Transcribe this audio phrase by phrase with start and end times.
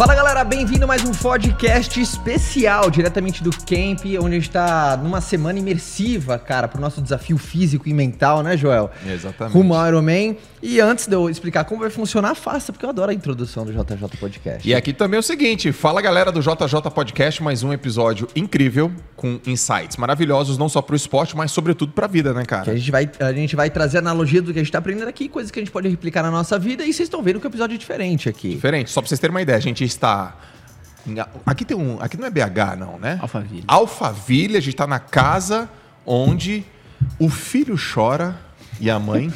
[0.00, 4.96] Fala galera, bem-vindo a mais um podcast especial, diretamente do Camp, onde a gente tá
[4.96, 8.90] numa semana imersiva, cara, pro nosso desafio físico e mental, né, Joel?
[9.06, 9.52] Exatamente.
[9.52, 10.38] Rumo ao Ironman.
[10.62, 13.72] E antes de eu explicar como vai funcionar, faça, porque eu adoro a introdução do
[13.72, 14.66] JJ Podcast.
[14.66, 18.90] E aqui também é o seguinte: fala galera do JJ Podcast, mais um episódio incrível,
[19.16, 22.72] com insights maravilhosos, não só pro esporte, mas sobretudo pra vida, né, Que cara?
[22.72, 25.28] a gente, vai, a gente vai trazer analogia do que a gente tá aprendendo aqui,
[25.28, 27.50] coisas que a gente pode replicar na nossa vida, e vocês estão vendo que o
[27.50, 28.50] episódio é diferente aqui.
[28.50, 30.34] Diferente, só pra vocês terem uma ideia, gente está.
[31.06, 32.00] em- Aqui tem um.
[32.00, 33.18] Aqui não é BH, não, né?
[33.20, 33.64] Alphaville.
[33.66, 35.68] Alphaville, a gente tá na casa
[36.06, 36.64] onde
[37.18, 38.36] o filho chora
[38.80, 39.30] e a mãe.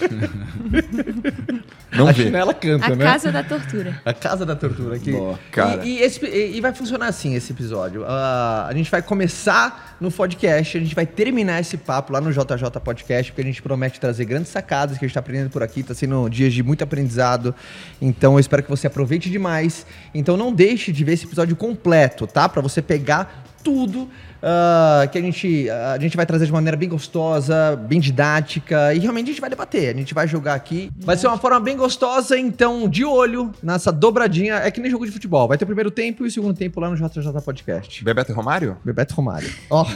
[1.93, 2.25] não a vê.
[2.25, 3.05] chinela canta, A né?
[3.05, 4.01] casa da tortura.
[4.05, 5.13] A casa da tortura aqui.
[5.13, 5.85] Boa, cara.
[5.85, 8.05] E, e esse- e- vai funcionar assim esse episódio.
[8.07, 12.33] Ah, a gente vai começar no podcast, a gente vai terminar esse papo lá no
[12.33, 15.63] JJ Podcast, porque a gente promete trazer grandes sacadas que a gente tá aprendendo por
[15.63, 15.83] aqui.
[15.83, 17.55] Tá sendo dias de muito aprendizado.
[18.01, 19.87] Então eu espero que você aproveite demais.
[20.15, 22.49] Então não deixe de ver esse episódio completo, tá?
[22.49, 24.09] Pra você pegar tudo.
[24.47, 28.99] Ah, que a gente, a gente vai trazer de maneira bem gostosa, bem didática e
[28.99, 30.91] realmente a gente vai debater, a gente vai jogar aqui.
[30.99, 34.57] Vai ser uma forma bem gostosa, então de olho nessa dobradinha.
[34.57, 36.79] É que nem jogo de futebol, vai ter o primeiro tempo e o segundo tempo
[36.79, 38.05] lá no JJ Podcast.
[38.05, 38.77] Bebeto e Romário?
[38.85, 39.49] Bebeto Romário.
[39.71, 39.87] Ó,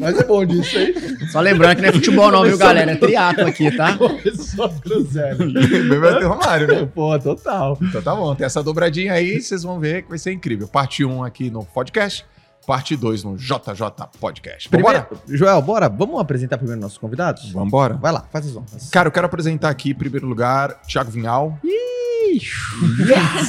[0.00, 0.92] mas é bom disso, hein?
[1.30, 2.90] Só lembrando que não é futebol não, viu, galera?
[2.90, 3.96] É triatlo aqui, tá?
[4.84, 5.36] Groselha.
[5.88, 6.88] Bebeto e Romário, né?
[6.92, 7.78] Pô, total.
[7.80, 10.66] Então tá bom, tem essa dobradinha aí, vocês vão ver que vai ser incrível.
[10.66, 12.24] Parte 1 aqui no podcast,
[12.66, 14.68] parte 2 no JJ Podcast.
[14.68, 15.20] Primeiro, Vambora?
[15.28, 15.88] Joel, bora?
[15.88, 17.50] Vamos apresentar primeiro nossos convidados?
[17.52, 17.94] Vambora.
[17.94, 18.90] Vai lá, faz as honras.
[18.90, 21.58] Cara, eu quero apresentar aqui, em primeiro lugar, Thiago Vinhal,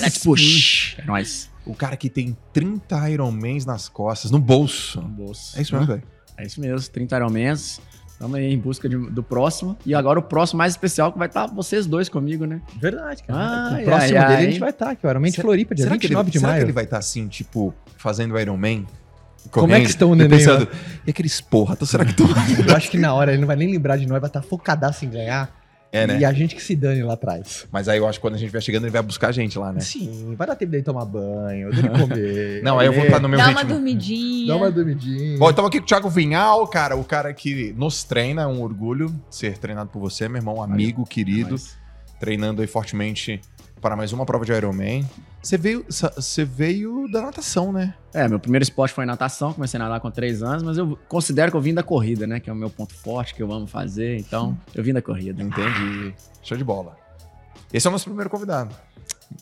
[0.02, 0.96] Let's push.
[1.00, 1.50] É nóis.
[1.66, 5.02] o cara que tem 30 Ironmans nas costas, no bolso.
[5.02, 5.58] Bolso.
[5.58, 6.04] É isso mesmo, velho.
[6.38, 7.82] É isso mesmo, 30 Ironmans.
[8.08, 9.78] Estamos aí em busca de- do próximo.
[9.86, 12.62] E agora o próximo mais especial que vai estar vocês dois comigo, né?
[12.80, 13.40] Verdade, cara.
[13.76, 14.46] Ai, o próximo ai, dele ai.
[14.48, 15.10] a gente vai estar aqui, ó.
[15.10, 16.66] Realmente Será- Floripa, dia Será que, ele, 29 de será que maio.
[16.66, 18.88] ele vai estar assim, tipo, fazendo Ironman?
[19.52, 20.68] Como é que estão o e neném, pensando,
[21.06, 22.28] E aqueles porra, então será que estão...
[22.68, 25.06] Eu acho que na hora ele não vai nem lembrar de nós, vai estar focadaço
[25.06, 25.56] em ganhar.
[25.92, 26.20] É, né?
[26.20, 27.66] E a gente que se dane lá atrás.
[27.72, 29.58] Mas aí eu acho que quando a gente vai chegando, ele vai buscar a gente
[29.58, 29.80] lá, né?
[29.80, 32.62] Sim, vai dar tempo dele tomar banho, dele comer.
[32.64, 33.74] Não, aí eu vou estar no meu Dá uma ritmo.
[33.76, 34.48] dormidinha.
[34.48, 35.38] Dá uma dormidinha.
[35.38, 38.62] Bom, estamos aqui com o Thiago Vinhal, cara, o cara que nos treina, é um
[38.62, 41.78] orgulho ser treinado por você, meu irmão, amigo, querido, Nóis.
[42.20, 43.40] treinando aí fortemente
[43.82, 45.08] para mais uma prova de Ironman.
[45.42, 47.94] Você veio, você veio da natação, né?
[48.14, 51.52] É, meu primeiro esporte foi natação, comecei a nadar com 3 anos, mas eu considero
[51.52, 52.40] que eu vim da corrida, né?
[52.40, 55.42] Que é o meu ponto forte, que eu amo fazer, então eu vim da corrida.
[55.42, 56.14] Entendi.
[56.42, 56.98] Show de bola.
[57.72, 58.76] Esse é o nosso primeiro convidado.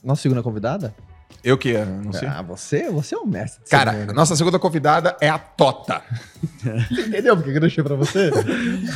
[0.04, 0.94] Nossa segunda convidada?
[1.46, 2.28] Eu que anunciei.
[2.28, 3.70] Ah, você, você é o mestre.
[3.70, 6.02] Cara, nossa segunda convidada é a Tota.
[6.90, 8.32] entendeu porque que eu deixei pra você?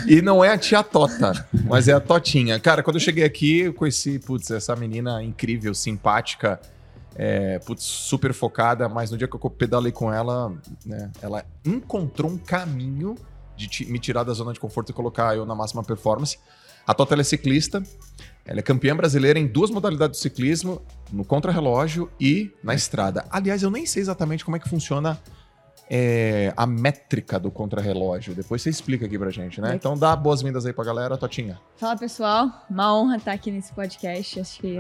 [0.08, 2.60] E não é a tia Tota, mas é a Totinha.
[2.60, 6.60] Cara, quando eu cheguei aqui, eu conheci, putz, essa menina incrível, simpática,
[7.16, 10.52] é, putz, super focada, mas no dia que eu pedalei com ela,
[10.84, 13.14] né, ela encontrou um caminho
[13.56, 16.40] de me tirar da zona de conforto e colocar eu na máxima performance.
[16.88, 17.84] A Tota ela é ciclista,
[18.50, 20.82] ela é campeã brasileira em duas modalidades de ciclismo,
[21.14, 23.24] no contrarrelógio e na estrada.
[23.30, 25.22] Aliás, eu nem sei exatamente como é que funciona
[25.90, 28.36] é, a métrica do contrarrelógio.
[28.36, 29.74] Depois você explica aqui pra gente, né?
[29.74, 31.60] Então dá boas-vindas aí pra galera, Totinha.
[31.78, 34.40] Fala pessoal, uma honra estar aqui nesse podcast.
[34.40, 34.78] Acho que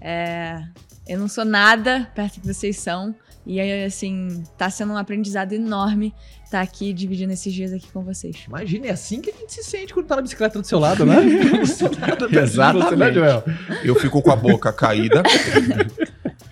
[0.00, 0.62] é,
[1.08, 3.14] eu não sou nada perto do que vocês são.
[3.44, 6.14] E aí, assim, tá sendo um aprendizado enorme
[6.44, 8.44] estar aqui dividindo esses dias aqui com vocês.
[8.46, 11.06] Imagina, é assim que a gente se sente quando tá na bicicleta do seu lado,
[11.06, 11.16] né?
[11.20, 13.14] Não sou nada perto de você, né, Exatamente.
[13.14, 13.42] Joel?
[13.82, 15.22] Eu fico com a boca caída.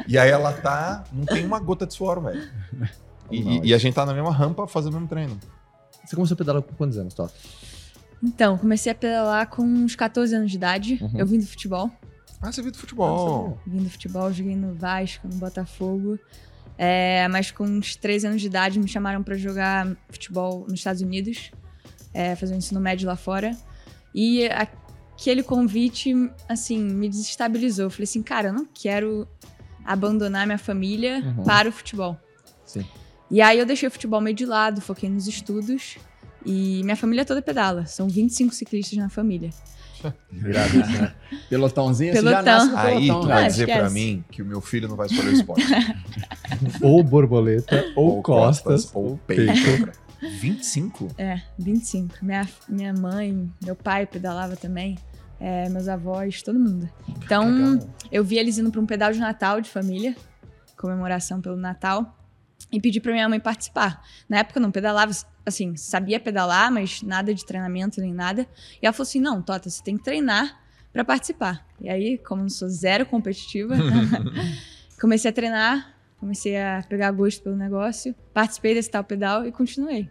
[0.09, 1.05] e aí ela tá.
[1.13, 2.43] Não tem uma gota de suor, velho.
[3.31, 5.39] E, Não, e- e a gente tá na mesma rampa fazendo o mesmo treino.
[6.05, 7.33] Você começou a pedalar com quantos anos, Tota?
[8.23, 10.99] Então, comecei a pedalar com uns 14 anos de idade.
[11.01, 11.13] Uhum.
[11.19, 11.91] Eu vim do futebol.
[12.41, 13.59] Ah, você viu do futebol.
[13.67, 16.19] Vim do futebol, joguei no Vasco, no Botafogo.
[16.77, 21.03] É, mas com uns 13 anos de idade me chamaram pra jogar futebol nos Estados
[21.03, 21.51] Unidos,
[22.15, 23.57] é, fazer um ensino médio lá fora.
[24.15, 26.13] E aquele convite,
[26.49, 27.87] assim, me desestabilizou.
[27.87, 29.29] Eu falei assim, cara, eu não quero
[29.85, 31.45] abandonar minha família Uhum.
[31.45, 32.17] para o futebol.
[32.65, 32.85] Sim.
[33.31, 35.97] E aí eu deixei o futebol meio de lado, foquei nos estudos.
[36.47, 37.85] E minha família toda pedala.
[37.87, 39.51] São 25 ciclistas na família.
[40.31, 41.13] Virado isso, né?
[41.51, 42.43] Pelotãozinho, você Pelotão.
[42.45, 43.35] já nasce no Aí pelotão, tu né?
[43.35, 43.95] vai Ah, dizer pra esquece.
[43.95, 45.65] mim que o meu filho não vai escolher o esporte.
[46.83, 49.53] Ou borboleta, ou, costas, ou peito.
[49.79, 49.93] cara.
[50.41, 51.09] 25?
[51.19, 52.15] É, 25.
[52.23, 54.97] Minha, minha mãe, meu pai pedalava também.
[55.41, 56.89] é, meus avós, todo mundo.
[57.09, 57.45] Então,
[57.75, 57.89] Legal.
[58.11, 60.17] eu vi eles indo para um pedal de Natal de família,
[60.77, 62.18] comemoração pelo Natal,
[62.71, 64.03] e pedi para minha mãe participar.
[64.29, 65.13] Na época eu não pedalava,
[65.47, 68.47] assim, sabia pedalar, mas nada de treinamento nem nada.
[68.83, 70.61] E ela falou assim: não, Tota, você tem que treinar
[70.93, 71.67] para participar.
[71.81, 73.75] E aí, como eu não sou zero competitiva,
[75.01, 80.11] comecei a treinar comecei a pegar gosto pelo negócio, participei desse tal pedal e continuei.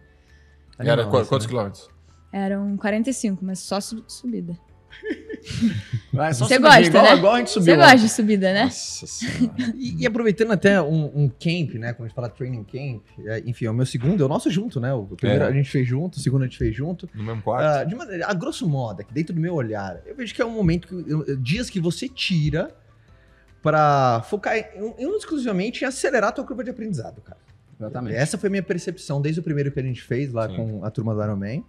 [0.82, 1.48] E era isso, quantos né?
[1.48, 1.90] quilômetros?
[2.32, 4.58] Eram 45, mas só su- subida.
[6.12, 7.14] Vai, só Você subir, gosta, igual, né?
[7.14, 8.64] igual a gente subiu Você gosta de subida, né?
[8.64, 9.54] Nossa senhora.
[9.76, 11.92] E, e aproveitando até um, um camp, né?
[11.92, 14.50] Quando a gente fala training camp, é, enfim, é o meu segundo, é o nosso
[14.50, 14.92] junto, né?
[14.92, 15.48] O primeiro É.
[15.48, 17.08] a gente fez junto, o segundo a gente fez junto.
[17.14, 17.64] No mesmo quarto?
[17.64, 20.44] Ah, de maneira, a grosso modo, aqui dentro do meu olhar, eu vejo que é
[20.46, 22.74] um momento, que, dias que você tira
[23.62, 24.64] pra focar em,
[24.98, 27.38] em, exclusivamente em acelerar a tua curva de aprendizado, cara.
[27.78, 28.16] Exatamente.
[28.16, 30.56] Essa foi a minha percepção desde o primeiro que a gente fez lá Sim.
[30.56, 31.62] com a turma do Iron Man.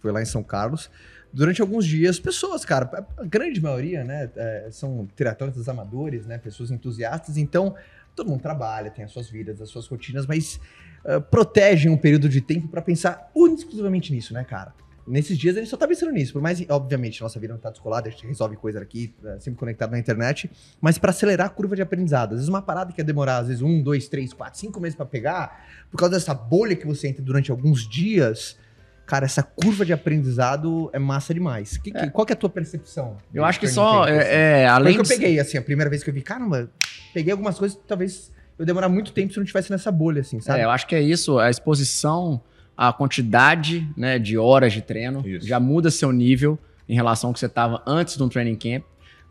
[0.00, 0.90] Foi lá em São Carlos.
[1.34, 6.70] Durante alguns dias, pessoas, cara, a grande maioria, né, é, são triatletas amadores, né, pessoas
[6.70, 7.74] entusiastas, então
[8.14, 10.60] todo mundo trabalha, tem as suas vidas, as suas rotinas, mas
[11.04, 14.72] ah, protegem um período de tempo pra pensar exclusivamente nisso, né, cara?
[15.06, 18.08] Nesses dias gente só tá pensando nisso, por mais, obviamente, nossa vida não tá descolada,
[18.08, 20.50] a gente resolve coisa aqui, é, sempre conectado na internet,
[20.80, 22.32] mas pra acelerar a curva de aprendizado.
[22.32, 24.96] Às vezes uma parada que ia demorar, às vezes, um, dois, três, quatro, cinco meses
[24.96, 28.56] pra pegar, por causa dessa bolha que você entra durante alguns dias,
[29.06, 31.76] cara, essa curva de aprendizado é massa demais.
[31.76, 33.16] Que- que- Qual que é a tua percepção?
[33.32, 34.12] Eu acho que só, assim?
[34.12, 36.14] é, é, Foi além que eu de ser- peguei, assim, a primeira vez que eu
[36.14, 36.70] vi, caramba,
[37.12, 40.20] peguei algumas coisas que talvez eu demorar muito tempo se eu não estivesse nessa bolha,
[40.20, 40.60] assim, sabe?
[40.60, 42.40] É, eu acho que é isso, a exposição,
[42.76, 45.46] a quantidade né, de horas de treino Isso.
[45.46, 46.58] já muda seu nível
[46.88, 48.84] em relação ao que você estava antes do training camp.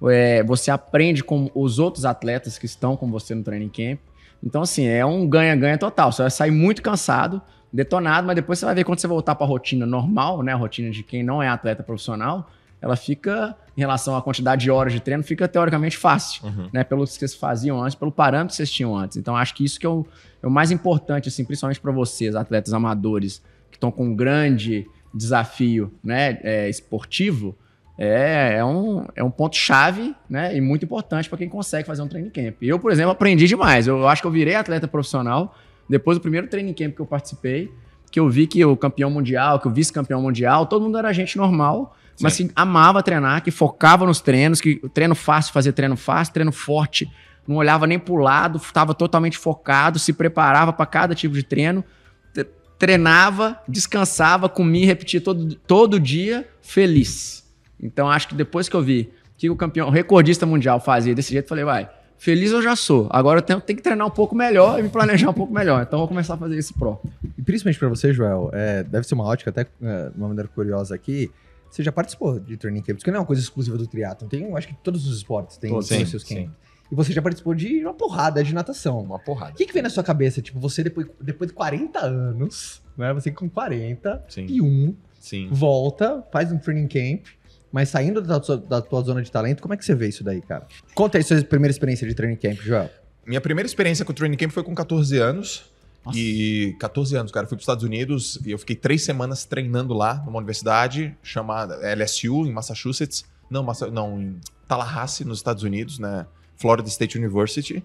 [0.09, 3.99] É, você aprende com os outros atletas que estão com você no training camp.
[4.43, 6.11] Então, assim, é um ganha-ganha total.
[6.11, 7.41] Você vai sair muito cansado,
[7.73, 10.53] detonado, mas depois você vai ver quando você voltar para a rotina normal, né?
[10.53, 12.47] A rotina de quem não é atleta profissional,
[12.79, 16.69] ela fica, em relação à quantidade de horas de treino, fica teoricamente fácil Uhum.
[16.71, 19.17] né, pelo que vocês faziam antes, pelo parâmetro que vocês tinham antes.
[19.17, 20.05] Então, acho que isso que é o,
[20.41, 23.41] é o mais importante, assim, principalmente para vocês, atletas amadores,
[23.71, 27.55] que estão com um grande desafio né, é, esportivo,
[27.97, 32.07] é, é um, é um ponto-chave né, e muito importante para quem consegue fazer um
[32.07, 32.57] training camp.
[32.61, 33.87] Eu, por exemplo, aprendi demais.
[33.87, 35.55] Eu acho que eu virei atleta profissional
[35.89, 37.71] depois do primeiro training camp que eu participei,
[38.11, 41.35] que eu vi que o campeão mundial, que o vice-campeão mundial, todo mundo era gente
[41.37, 45.97] normal, mas que amava treinar, que focava nos treinos, que o treino fácil, fazia treino
[45.97, 47.09] fácil, treino forte,
[47.47, 51.83] não olhava nem pro lado, estava totalmente focado, se preparava para cada tipo de treino,
[52.31, 52.47] tre-
[52.77, 57.43] treinava, descansava, comia e repetia todo, todo dia, feliz.
[57.81, 61.33] Então acho que depois que eu vi que o campeão, o recordista mundial fazia desse
[61.33, 61.89] jeito, falei, vai,
[62.23, 63.07] feliz eu já sou.
[63.09, 65.83] Agora eu tenho, tenho que treinar um pouco melhor e me planejar um pouco melhor.
[65.83, 66.97] Então eu vou começar a fazer esse pro.
[67.37, 70.47] E principalmente pra você, Joel, é, deve ser uma ótica até é, de uma maneira
[70.47, 71.29] curiosa aqui.
[71.69, 74.29] Você já participou de training camps, que não é uma coisa exclusiva do triatlon.
[74.29, 76.45] Tem, acho que todos os esportes têm Todos, sim, seus sim.
[76.45, 76.55] camps.
[76.89, 79.01] E você já participou de uma porrada de natação.
[79.01, 79.51] Uma porrada.
[79.51, 80.41] O que, que vem na sua cabeça?
[80.41, 83.11] Tipo, você depois, depois de 40 anos, né?
[83.13, 84.45] Você com 40 Sim.
[84.47, 85.49] e um, Sim.
[85.51, 87.25] volta, faz um training camp,
[87.73, 90.23] mas saindo da tua, da tua zona de talento, como é que você vê isso
[90.23, 90.67] daí, cara?
[90.93, 92.87] Conta aí sua primeira experiência de training camp, Joel.
[93.25, 95.73] Minha primeira experiência com o training camp foi com 14 anos.
[96.05, 96.15] Nossa.
[96.15, 97.47] E 14 anos, cara.
[97.47, 101.79] Fui para os Estados Unidos e eu fiquei três semanas treinando lá numa universidade chamada
[101.95, 103.25] LSU, em Massachusetts.
[103.49, 106.27] Não, Massa, não em Tallahassee, nos Estados Unidos, né?
[106.57, 107.83] Florida State University.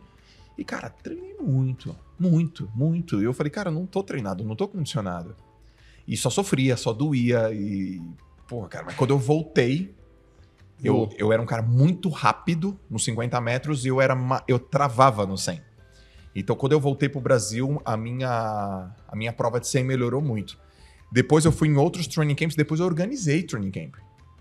[0.58, 3.22] E, cara, treinei muito, muito, muito.
[3.22, 5.34] E eu falei, cara, não tô treinado, não tô condicionado.
[6.06, 7.50] E só sofria, só doía.
[7.54, 8.02] E,
[8.48, 9.94] pô, cara, mas quando eu voltei,
[10.82, 14.16] eu, eu era um cara muito rápido nos 50 metros e eu, era
[14.48, 15.60] eu travava no 100.
[16.34, 20.58] Então, quando eu voltei pro Brasil, a minha, a minha prova de 100 melhorou muito.
[21.12, 23.96] Depois eu fui em outros training camps, depois eu organizei training camp.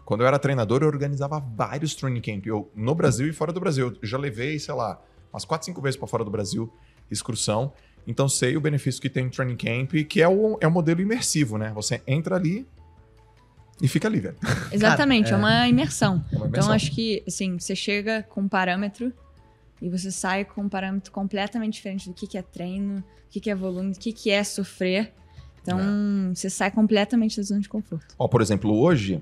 [0.06, 3.60] Quando eu era treinador, eu organizava vários training camp, eu, no Brasil e fora do
[3.60, 3.88] Brasil.
[4.02, 5.02] Eu já levei, sei lá,
[5.34, 6.72] umas 4, 5 vezes para fora do Brasil,
[7.12, 7.74] excursão.
[8.06, 11.02] Então sei o benefício que tem o training camp, que é o, é o modelo
[11.02, 11.72] imersivo, né?
[11.74, 12.66] Você entra ali
[13.82, 14.36] e fica ali, velho.
[14.72, 15.34] Exatamente, é.
[15.34, 15.38] é.
[15.38, 16.24] uma imersão.
[16.32, 16.72] É uma Então, imersão.
[16.74, 19.12] acho que, assim, você chega com um parâmetro
[19.82, 23.40] e você sai com um parâmetro completamente diferente do que, que é treino, o que,
[23.40, 25.14] que é volume, o que, que é sofrer.
[25.62, 25.78] Então,
[26.34, 28.16] você sai completamente da zona de conforto.
[28.18, 29.22] Ó, por exemplo, hoje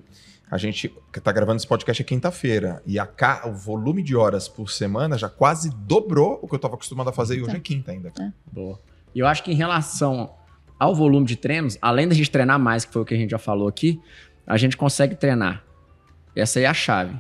[0.50, 0.93] a gente
[1.24, 5.17] tá gravando esse podcast é quinta-feira e a ca- o volume de horas por semana
[5.17, 7.57] já quase dobrou o que eu tava acostumado a fazer e hoje Tá.
[7.57, 8.13] é quinta ainda.
[8.51, 8.79] Boa.
[9.15, 10.31] E eu acho que em relação
[10.79, 13.31] ao volume de treinos, além da gente treinar mais, que foi o que a gente
[13.31, 14.00] já falou aqui,
[14.45, 15.63] a gente consegue treinar.
[16.35, 17.15] Essa aí é a chave.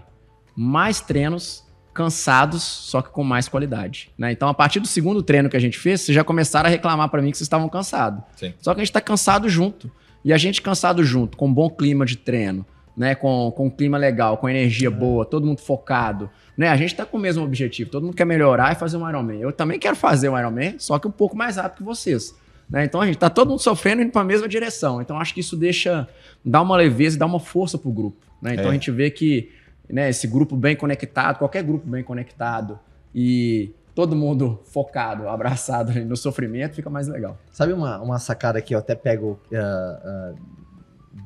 [0.55, 1.63] Mais treinos
[1.93, 4.11] cansados, só que com mais qualidade.
[4.17, 4.31] né?
[4.31, 7.09] Então, a partir do segundo treino que a gente fez, vocês já começaram a reclamar
[7.09, 8.21] para mim que vocês estavam cansados.
[8.35, 8.53] Sim.
[8.59, 9.89] Só que a gente está cansado junto.
[10.23, 12.65] E a gente cansado junto, com um bom clima de treino,
[12.97, 13.13] né?
[13.13, 16.29] Com, com um clima legal, com energia boa, todo mundo focado.
[16.57, 16.67] Né?
[16.67, 17.91] A gente está com o mesmo objetivo.
[17.91, 19.39] Todo mundo quer melhorar e fazer um Ironman.
[19.39, 22.35] Eu também quero fazer um Ironman, só que um pouco mais rápido que vocês.
[22.69, 22.85] Né?
[22.85, 25.01] Então a gente tá todo mundo sofrendo indo para a mesma direção.
[25.01, 26.07] Então acho que isso deixa,
[26.43, 28.17] dá uma leveza e dá uma força pro grupo.
[28.41, 28.53] Né?
[28.53, 28.69] Então É.
[28.69, 29.51] a gente vê que
[29.89, 32.79] né, esse grupo bem conectado, qualquer grupo bem conectado
[33.13, 37.37] e todo mundo focado, abraçado no sofrimento, fica mais legal.
[37.51, 40.55] Sabe uma, uma sacada que eu até pego uh, uh,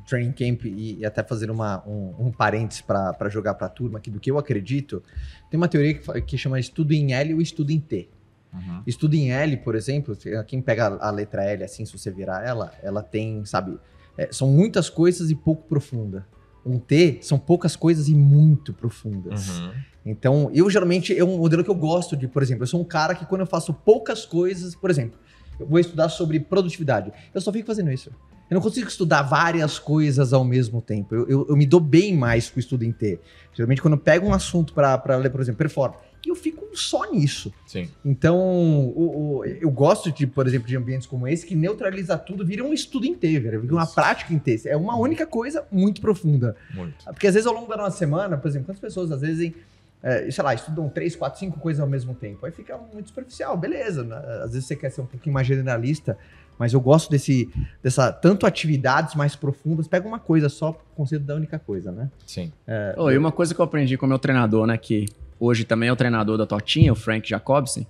[0.08, 3.98] training camp e, e, até fazer uma, um, um parênteses para jogar para a turma
[3.98, 5.02] aqui do que eu acredito?
[5.50, 8.08] Tem uma teoria que, que chama estudo em L ou estudo em T.
[8.52, 8.82] Uhum.
[8.86, 10.16] Estudo em L, por exemplo,
[10.46, 13.78] quem pega a letra L assim, se você virar ela, ela tem, sabe,
[14.18, 16.26] é, são muitas coisas e pouco profunda.
[16.64, 19.58] Um T são poucas coisas e muito profundas.
[19.58, 19.72] Uhum.
[20.04, 22.84] Então, eu geralmente, é um modelo que eu gosto de, por exemplo, eu sou um
[22.84, 25.18] cara que quando eu faço poucas coisas, por exemplo,
[25.58, 28.10] eu vou estudar sobre produtividade, eu só fico fazendo isso.
[28.50, 31.14] Eu não consigo estudar várias coisas ao mesmo tempo.
[31.14, 33.20] Eu, eu, eu me dou bem mais com o estudo em T.
[33.54, 37.10] Geralmente, quando eu pego um assunto para ler, por exemplo, performance, e eu fico só
[37.10, 37.52] nisso.
[37.66, 37.88] Sim.
[38.04, 42.44] Então, o, o, eu gosto, de, por exemplo, de ambientes como esse, que neutraliza tudo,
[42.44, 44.62] vira um estudo inteiro, vira uma prática inteira.
[44.66, 46.56] É uma única coisa muito profunda.
[46.74, 47.04] Muito.
[47.04, 49.52] Porque às vezes ao longo da nossa semana, por exemplo, quantas pessoas às vezes,
[50.02, 52.44] é, sei lá, estudam três, quatro, cinco coisas ao mesmo tempo?
[52.44, 54.04] Aí fica muito superficial, beleza.
[54.04, 54.16] Né?
[54.44, 56.18] Às vezes você quer ser um pouquinho mais generalista,
[56.58, 57.48] mas eu gosto desse,
[57.82, 62.10] dessa, tanto atividades mais profundas, pega uma coisa só, conceito da única coisa, né?
[62.26, 62.52] Sim.
[62.66, 65.06] É, oh, e uma coisa que eu aprendi com o meu treinador, né, que
[65.40, 67.84] hoje também é o treinador da Totinha, o Frank Jacobson,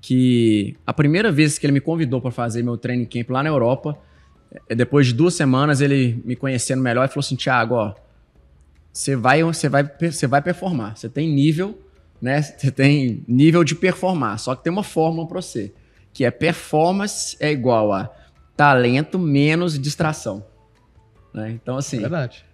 [0.00, 3.48] que a primeira vez que ele me convidou para fazer meu training camp lá na
[3.48, 3.96] Europa,
[4.68, 7.94] é, depois de duas semanas ele me conhecendo melhor e falou assim, Thiago, ó,
[8.92, 11.78] você vai, você vai, você vai performar, você tem nível,
[12.20, 12.42] né?
[12.42, 15.72] Você tem nível de performar, só que tem uma fórmula para você,
[16.12, 18.10] que é performance é igual a
[18.56, 20.44] talento menos distração.
[21.32, 21.50] Né?
[21.50, 22.44] Então assim, é verdade.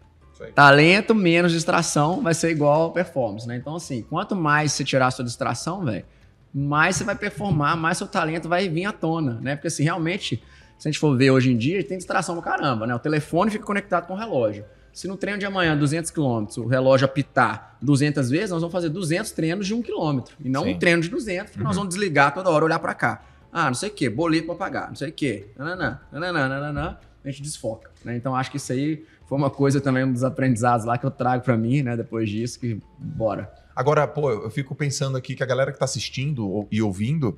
[0.55, 3.57] Talento menos distração vai ser igual performance, né?
[3.57, 6.05] Então, assim, quanto mais você tirar a sua distração, velho,
[6.53, 9.57] mais você vai performar, mais seu talento vai vir à tona, né?
[9.57, 10.43] Porque, assim, realmente,
[10.79, 12.95] se a gente for ver hoje em dia, tem distração pra caramba, né?
[12.95, 14.65] O telefone fica conectado com o relógio.
[14.93, 18.89] Se no treino de amanhã, 200 km, o relógio apitar 200 vezes, nós vamos fazer
[18.89, 20.21] 200 treinos de 1 km.
[20.43, 20.75] E não Sim.
[20.75, 21.67] um treino de 200, porque uhum.
[21.67, 23.23] nós vamos desligar toda hora, olhar para cá.
[23.53, 25.49] Ah, não sei o quê, boleto para pagar, não sei o quê.
[25.57, 27.91] Nananã, nananã, nananã, a gente desfoca.
[28.05, 28.17] Né?
[28.17, 31.11] Então, acho que isso aí foi uma coisa também, um dos aprendizados lá que eu
[31.11, 33.53] trago para mim, né, depois disso, que bora.
[33.75, 37.37] Agora, pô, eu fico pensando aqui que a galera que tá assistindo e ouvindo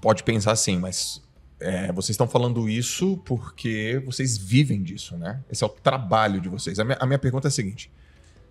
[0.00, 1.22] pode pensar assim, mas
[1.60, 5.42] é, vocês estão falando isso porque vocês vivem disso, né?
[5.50, 6.78] Esse é o trabalho de vocês.
[6.78, 7.92] A minha, a minha pergunta é a seguinte: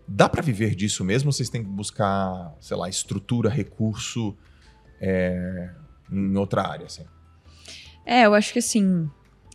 [0.08, 1.30] dá para viver disso mesmo?
[1.30, 4.38] Ou vocês têm que buscar, sei lá, estrutura, recurso
[5.02, 5.72] é,
[6.12, 7.04] em outra área, assim?
[8.06, 9.10] É, eu acho que assim,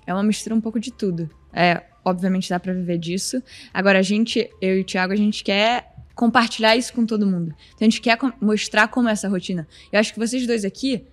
[0.07, 1.31] é uma mistura um pouco de tudo.
[1.55, 3.43] É, obviamente dá para viver disso.
[3.73, 7.55] Agora, a gente, eu e o Thiago, a gente quer compartilhar isso com todo mundo.
[7.75, 9.67] Então, a gente quer mostrar como é essa rotina.
[9.93, 11.05] Eu acho que vocês dois aqui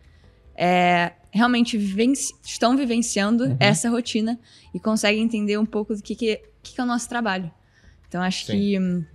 [0.55, 3.57] é, realmente vivenci estão vivenciando uhum.
[3.59, 4.39] essa rotina
[4.73, 7.51] e conseguem entender um pouco do que, que, que é o nosso trabalho.
[8.07, 8.51] Então, acho Sim.
[8.51, 9.05] que, hum,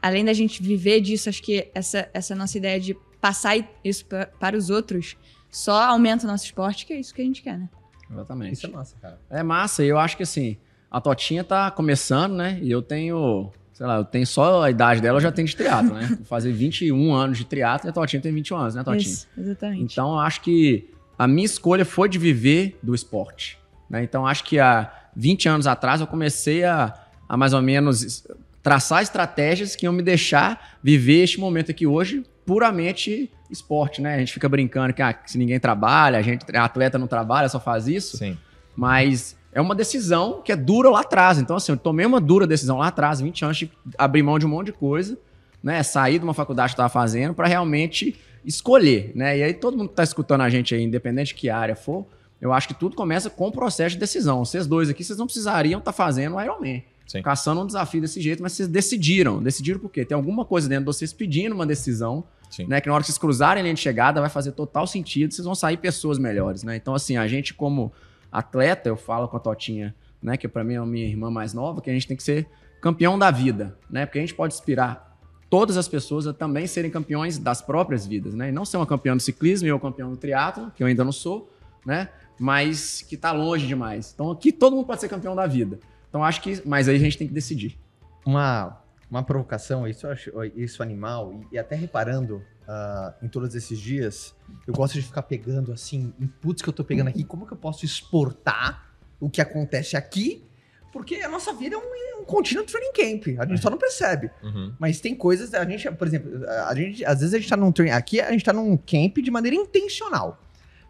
[0.00, 4.26] além da gente viver disso, acho que essa, essa nossa ideia de passar isso pra,
[4.26, 5.16] para os outros
[5.50, 7.68] só aumenta o nosso esporte, que é isso que a gente quer, né?
[8.10, 8.52] Exatamente.
[8.54, 9.18] Isso é massa, cara.
[9.30, 10.56] É massa, e eu acho que assim,
[10.90, 12.58] a Totinha tá começando, né?
[12.60, 15.54] E eu tenho, sei lá, eu tenho só a idade dela, eu já tenho de
[15.54, 16.06] triatlo, né?
[16.16, 19.02] Vou fazer 21 anos de triatlo e a Totinha tem 21 anos, né, Totinha?
[19.02, 19.92] Isso, exatamente.
[19.92, 23.58] Então, eu acho que a minha escolha foi de viver do esporte.
[23.88, 24.02] Né?
[24.02, 26.94] Então, acho que há 20 anos atrás eu comecei a,
[27.28, 28.26] a mais ou menos
[28.62, 34.14] traçar estratégias que iam me deixar viver este momento aqui hoje puramente esporte, né?
[34.14, 37.60] A gente fica brincando que, ah, se ninguém trabalha, a gente atleta não trabalha, só
[37.60, 38.16] faz isso.
[38.16, 38.36] Sim.
[38.76, 41.38] Mas é uma decisão que é dura lá atrás.
[41.38, 44.46] Então, assim, eu tomei uma dura decisão lá atrás, 20 anos de abrir mão de
[44.46, 45.18] um monte de coisa,
[45.62, 45.82] né?
[45.82, 49.38] Sair de uma faculdade que estava fazendo para realmente escolher, né?
[49.38, 52.06] E aí todo mundo que está escutando a gente aí, independente de que área for,
[52.40, 54.44] eu acho que tudo começa com o processo de decisão.
[54.44, 56.82] Vocês dois aqui, vocês não precisariam estar tá fazendo o Ironman.
[57.10, 57.22] Sim.
[57.22, 59.42] Caçando um desafio desse jeito, mas vocês decidiram.
[59.42, 60.04] Decidiram por quê?
[60.04, 62.68] Tem alguma coisa dentro de vocês pedindo uma decisão, Sim.
[62.68, 62.80] né?
[62.80, 65.44] Que na hora que vocês cruzarem a linha de chegada vai fazer total sentido, vocês
[65.44, 66.76] vão sair pessoas melhores, né?
[66.76, 67.92] Então, assim, a gente como
[68.30, 70.36] atleta, eu falo com a Totinha, né?
[70.36, 72.46] Que para mim é a minha irmã mais nova, que a gente tem que ser
[72.80, 74.06] campeão da vida, né?
[74.06, 75.18] Porque a gente pode inspirar
[75.50, 78.50] todas as pessoas a também serem campeões das próprias vidas, né?
[78.50, 81.02] E não ser uma campeã do ciclismo e eu campeão do triatlo, que eu ainda
[81.02, 81.52] não sou,
[81.84, 82.08] né?
[82.38, 84.12] Mas que está longe demais.
[84.14, 85.80] Então aqui todo mundo pode ser campeão da vida.
[86.10, 87.78] Então acho que, mas aí a gente tem que decidir.
[88.26, 88.78] Uma
[89.10, 90.06] uma provocação, isso
[90.54, 94.36] isso animal e, e até reparando uh, em todos esses dias,
[94.68, 97.56] eu gosto de ficar pegando assim inputs que eu tô pegando aqui, como que eu
[97.56, 100.48] posso exportar o que acontece aqui
[100.92, 103.38] porque a nossa vida é um, um contínuo training camp.
[103.38, 103.62] A gente é.
[103.62, 104.30] só não percebe.
[104.42, 104.74] Uhum.
[104.78, 107.70] Mas tem coisas, a gente, por exemplo, a gente, às vezes a gente tá num
[107.70, 107.92] training.
[107.92, 110.40] Aqui a gente tá num camp de maneira intencional.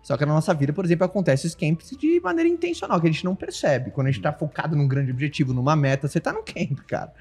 [0.02, 3.10] Só que na nossa vida, por exemplo, acontece esses camps de maneira intencional, que a
[3.10, 3.90] gente não percebe.
[3.90, 7.12] Quando a gente tá focado num grande objetivo, numa meta, você tá no camp, cara.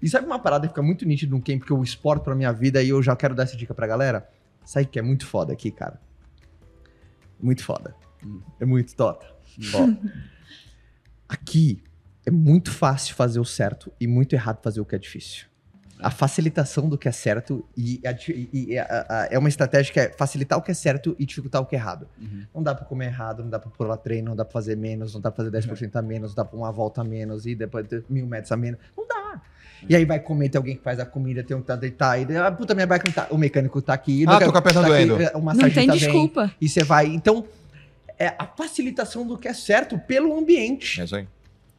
[0.00, 2.52] E sabe uma parada que fica muito nítida num camp que eu exporto pra minha
[2.52, 4.28] vida e eu já quero dar essa dica pra galera?
[4.64, 6.00] Sabe que é muito foda aqui, cara?
[7.40, 7.94] Muito foda.
[8.24, 8.40] Hum.
[8.60, 9.26] É muito top.
[9.74, 10.08] Ó,
[11.28, 11.82] aqui
[12.24, 15.49] é muito fácil fazer o certo e muito errado fazer o que é difícil.
[16.02, 18.12] A facilitação do que é certo e, a
[18.52, 21.60] e- a- a- é uma estratégia que é facilitar o que é certo e dificultar
[21.62, 22.06] o que é errado.
[22.20, 22.44] Uhum.
[22.54, 25.14] Não dá pra comer errado, não dá pra pular treino, não dá pra fazer menos,
[25.14, 27.54] não dá pra fazer 10% a menos, não dá pra uma volta a menos e
[27.54, 28.78] depois ter mil metros a menos.
[28.96, 29.40] Não dá.
[29.88, 32.30] E aí vai comer, tem alguém que faz a comida, tem um que tá deitado,
[32.32, 33.26] e ah, puta, minha bike não tá.
[33.30, 34.24] O mecânico tá aqui.
[34.28, 35.14] Ah, tô com a perna tá doendo.
[35.16, 36.52] aqui, O Não tem vem, desculpa.
[36.60, 37.06] E você vai.
[37.06, 37.46] Então,
[38.18, 41.00] é a facilitação do que é certo pelo ambiente.
[41.00, 41.26] É isso aí.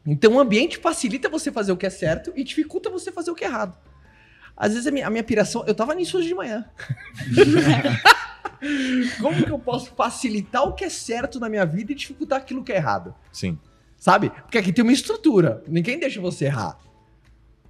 [0.03, 3.35] Então o ambiente facilita você fazer o que é certo e dificulta você fazer o
[3.35, 3.77] que é errado.
[4.61, 6.63] Às vezes a minha, a minha piração, eu tava nisso hoje de manhã.
[9.19, 12.63] Como que eu posso facilitar o que é certo na minha vida e dificultar aquilo
[12.63, 13.15] que é errado?
[13.33, 13.57] Sim.
[13.97, 14.29] Sabe?
[14.29, 15.63] Porque aqui tem uma estrutura.
[15.67, 16.77] Ninguém deixa você errar.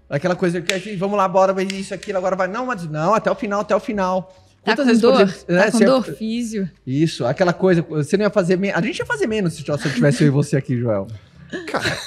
[0.09, 2.49] Aquela coisa que a gente, vamos lá, bora, vai isso, aquilo, agora vai.
[2.49, 4.23] Não, mas não, até o final, até o final.
[4.61, 5.13] Tá Quantas com vezes, dor?
[5.13, 6.69] por exemplo, né, tá com você- dor físio.
[6.85, 8.77] Isso, aquela coisa, você não ia fazer menos.
[8.77, 11.07] A gente ia fazer menos se eu tivesse eu e você aqui, Joel.
[11.67, 11.97] Cara.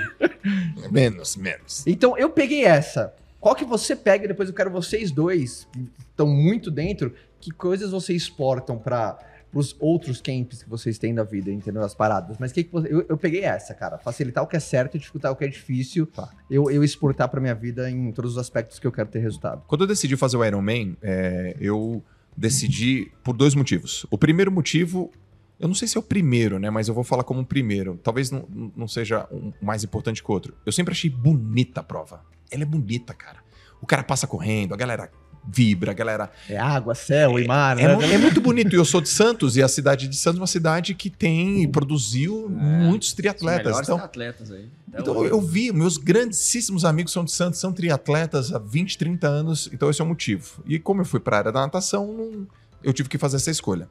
[0.90, 1.86] menos, menos.
[1.86, 3.12] Então eu peguei essa.
[3.46, 7.92] Qual que você pega depois eu quero vocês dois, que estão muito dentro, que coisas
[7.92, 9.16] vocês exportam para
[9.54, 11.80] os outros camps que vocês têm da vida, entendeu?
[11.84, 12.38] As paradas.
[12.40, 13.98] Mas que que você, eu, eu peguei essa, cara.
[13.98, 16.06] Facilitar o que é certo e dificultar o que é difícil.
[16.08, 16.28] Tá.
[16.50, 19.62] Eu, eu exportar pra minha vida em todos os aspectos que eu quero ter resultado.
[19.68, 22.02] Quando eu decidi fazer o Iron Man, é, eu
[22.36, 24.06] decidi por dois motivos.
[24.10, 25.12] O primeiro motivo,
[25.60, 26.68] eu não sei se é o primeiro, né?
[26.68, 27.96] Mas eu vou falar como o primeiro.
[28.02, 30.52] Talvez não, não seja um mais importante que o outro.
[30.66, 32.24] Eu sempre achei bonita a prova.
[32.50, 33.38] Ela é bonita, cara.
[33.80, 35.10] O cara passa correndo, a galera
[35.48, 36.30] vibra, a galera.
[36.48, 38.14] É água, céu e mar, É, né?
[38.14, 38.72] é muito bonito.
[38.72, 41.62] E eu sou de Santos, e a cidade de Santos é uma cidade que tem
[41.62, 43.78] e produziu muitos Os triatletas.
[43.80, 44.68] Então, atletas aí.
[44.88, 49.68] Então eu vi, meus grandíssimos amigos são de Santos, são triatletas há 20, 30 anos,
[49.72, 50.62] então esse é o motivo.
[50.66, 52.46] E como eu fui para a área da natação,
[52.82, 53.88] eu tive que fazer essa escolha.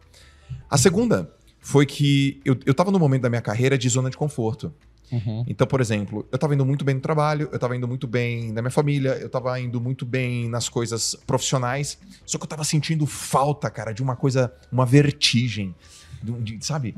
[0.69, 4.17] A segunda foi que eu, eu tava no momento da minha carreira de zona de
[4.17, 4.73] conforto.
[5.11, 5.45] Uhum.
[5.47, 8.51] Então, por exemplo, eu tava indo muito bem no trabalho, eu tava indo muito bem
[8.51, 12.63] na minha família, eu tava indo muito bem nas coisas profissionais, só que eu tava
[12.63, 15.75] sentindo falta, cara, de uma coisa, uma vertigem,
[16.23, 16.95] de um- de- sabe?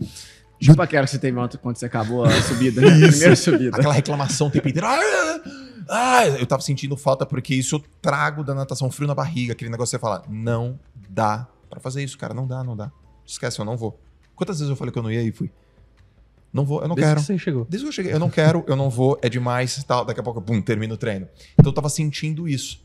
[0.60, 2.82] Tipo aquela que você teve ontem quando você acabou a subida.
[2.82, 2.88] né?
[3.06, 3.78] A primeira subida.
[3.78, 4.88] Aquela reclamação o tempo inteiro.
[4.88, 5.41] Ah,
[5.89, 9.70] ah, eu tava sentindo falta porque isso eu trago da natação frio na barriga, aquele
[9.70, 12.91] negócio que você fala, não dá pra fazer isso, cara, não dá, não dá.
[13.26, 14.00] Esquece, eu não vou.
[14.36, 15.52] Quantas vezes eu falei que eu não ia e fui?
[16.52, 17.22] Não vou, eu não Desde quero.
[17.22, 17.66] que você chegou.
[17.70, 20.06] Desde que eu cheguei, eu não quero, eu não vou, é demais, tal.
[20.06, 21.28] Daqui a pouco, pum, termino o treino.
[21.54, 22.82] Então eu tava sentindo isso.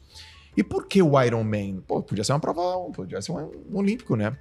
[0.56, 1.80] E por que o Iron Man?
[1.86, 4.36] Pô, podia ser uma prova, podia ser um, um olímpico, né?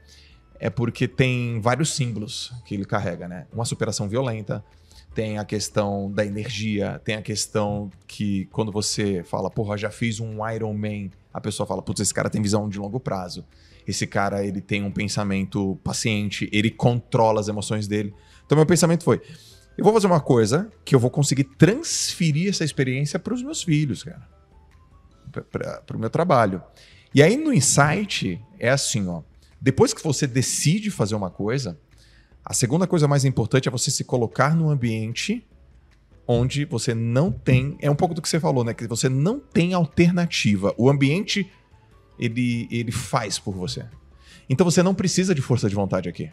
[0.60, 3.48] É porque tem vários símbolos que ele carrega, né?
[3.54, 4.64] Uma superação violenta,
[5.14, 10.20] tem a questão da energia, tem a questão que quando você fala, porra, já fiz
[10.20, 13.46] um Iron Man, a pessoa fala, putz, esse cara tem visão de longo prazo.
[13.88, 18.14] Esse cara, ele tem um pensamento paciente, ele controla as emoções dele.
[18.52, 19.22] Então meu pensamento foi,
[19.78, 23.64] eu vou fazer uma coisa que eu vou conseguir transferir essa experiência para os meus
[23.64, 24.28] filhos, cara.
[25.50, 26.62] Para o meu trabalho.
[27.16, 29.22] E aí no insight é assim, ó.
[29.62, 31.80] Depois que você decide fazer uma coisa,
[32.44, 35.48] a segunda coisa mais importante é você se colocar num ambiente
[36.28, 37.78] onde você não tem.
[37.80, 38.74] É um pouco do que você falou, né?
[38.74, 40.76] Que você não tem alternativa.
[40.78, 41.50] O ambiente
[42.20, 43.86] ele, ele faz por você.
[44.50, 46.30] Então você não precisa de força de vontade aqui.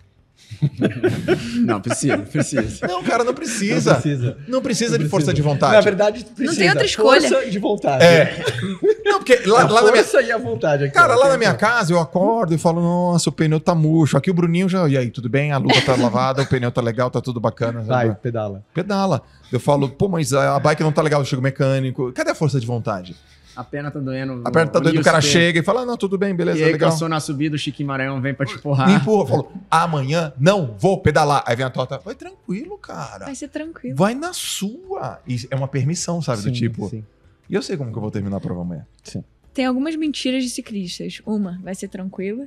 [1.64, 2.86] Não, precisa, precisa.
[2.86, 3.92] Não, cara, não precisa.
[3.94, 4.98] Não precisa, Não precisa.
[4.98, 5.74] de força de vontade.
[5.74, 6.58] Na verdade, precisa.
[6.58, 7.28] tem outra escolha.
[7.28, 8.04] Força de vontade.
[8.04, 8.44] É.
[9.04, 10.04] Não, porque lá, a lá na minha.
[10.22, 10.94] e a vontade aqui.
[10.94, 14.16] Cara, lá na minha casa eu acordo e falo, nossa, o pneu tá murcho.
[14.16, 14.86] Aqui o Bruninho já.
[14.88, 15.52] E aí, tudo bem?
[15.52, 17.80] A luva tá lavada, o pneu tá legal, tá tudo bacana.
[17.82, 18.62] Vai, pedala.
[18.74, 19.22] Pedala.
[19.52, 22.12] Eu falo, pô, mas a bike não tá legal, chega o mecânico.
[22.12, 23.16] Cadê a força de vontade?
[23.58, 24.42] A perna tá doendo.
[24.44, 26.62] A perna tá doendo, o cara chega e fala, ah, não, tudo bem, beleza, E
[26.64, 26.90] aí, legal.
[26.90, 28.88] cansou na subida, o Chiquinho Maranhão vem pra te Me empurrar.
[28.88, 31.42] empurra, falou, amanhã não vou pedalar.
[31.44, 33.24] Aí vem a Tota, vai tranquilo, cara.
[33.24, 33.96] Vai ser tranquilo.
[33.96, 35.20] Vai na sua.
[35.26, 36.38] E é uma permissão, sabe?
[36.42, 36.88] do Sim, tipo.
[36.88, 37.04] sim.
[37.50, 38.86] E eu sei como que eu vou terminar a prova amanhã.
[39.52, 41.20] Tem algumas mentiras de ciclistas.
[41.26, 42.46] Uma, vai ser tranquilo.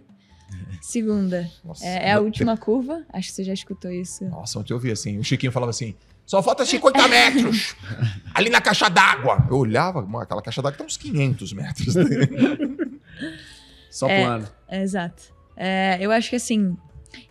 [0.82, 3.04] Segunda, Nossa, é, é a última curva.
[3.12, 4.24] Acho que você já escutou isso.
[4.26, 5.94] Nossa, ontem eu vi assim, o Chiquinho falava assim,
[6.32, 7.76] só falta 50 metros,
[8.34, 9.46] ali na caixa d'água.
[9.50, 11.94] Eu olhava, mano, aquela caixa d'água tá uns 500 metros.
[13.92, 14.22] Só É.
[14.24, 14.48] plano.
[14.70, 15.24] É, exato.
[15.58, 16.78] É, eu acho que assim.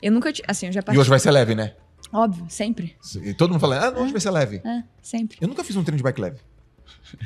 [0.03, 0.31] Eu nunca.
[0.47, 1.01] Assim, eu já e participei.
[1.01, 1.73] hoje vai ser leve, né?
[2.13, 2.95] Óbvio, sempre.
[3.23, 4.61] E todo mundo fala, ah, hoje vai ser leve.
[4.63, 5.39] É, sempre.
[5.41, 6.39] Eu nunca fiz um treino de bike leve.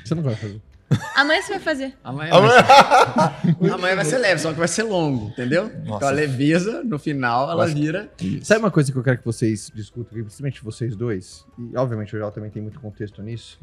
[0.04, 0.62] Você não vai fazer.
[1.16, 1.94] Amanhã você vai fazer.
[2.02, 3.70] Amanhã, vai...
[3.72, 5.64] Amanhã vai ser leve, só que vai ser longo, entendeu?
[5.84, 5.96] Nossa.
[5.96, 8.10] Então a leveza, no final, ela Vai- vira.
[8.42, 11.44] Sabe uma coisa que eu quero que vocês discutam aqui, principalmente vocês dois?
[11.58, 13.58] E obviamente o Joel também tem muito contexto nisso,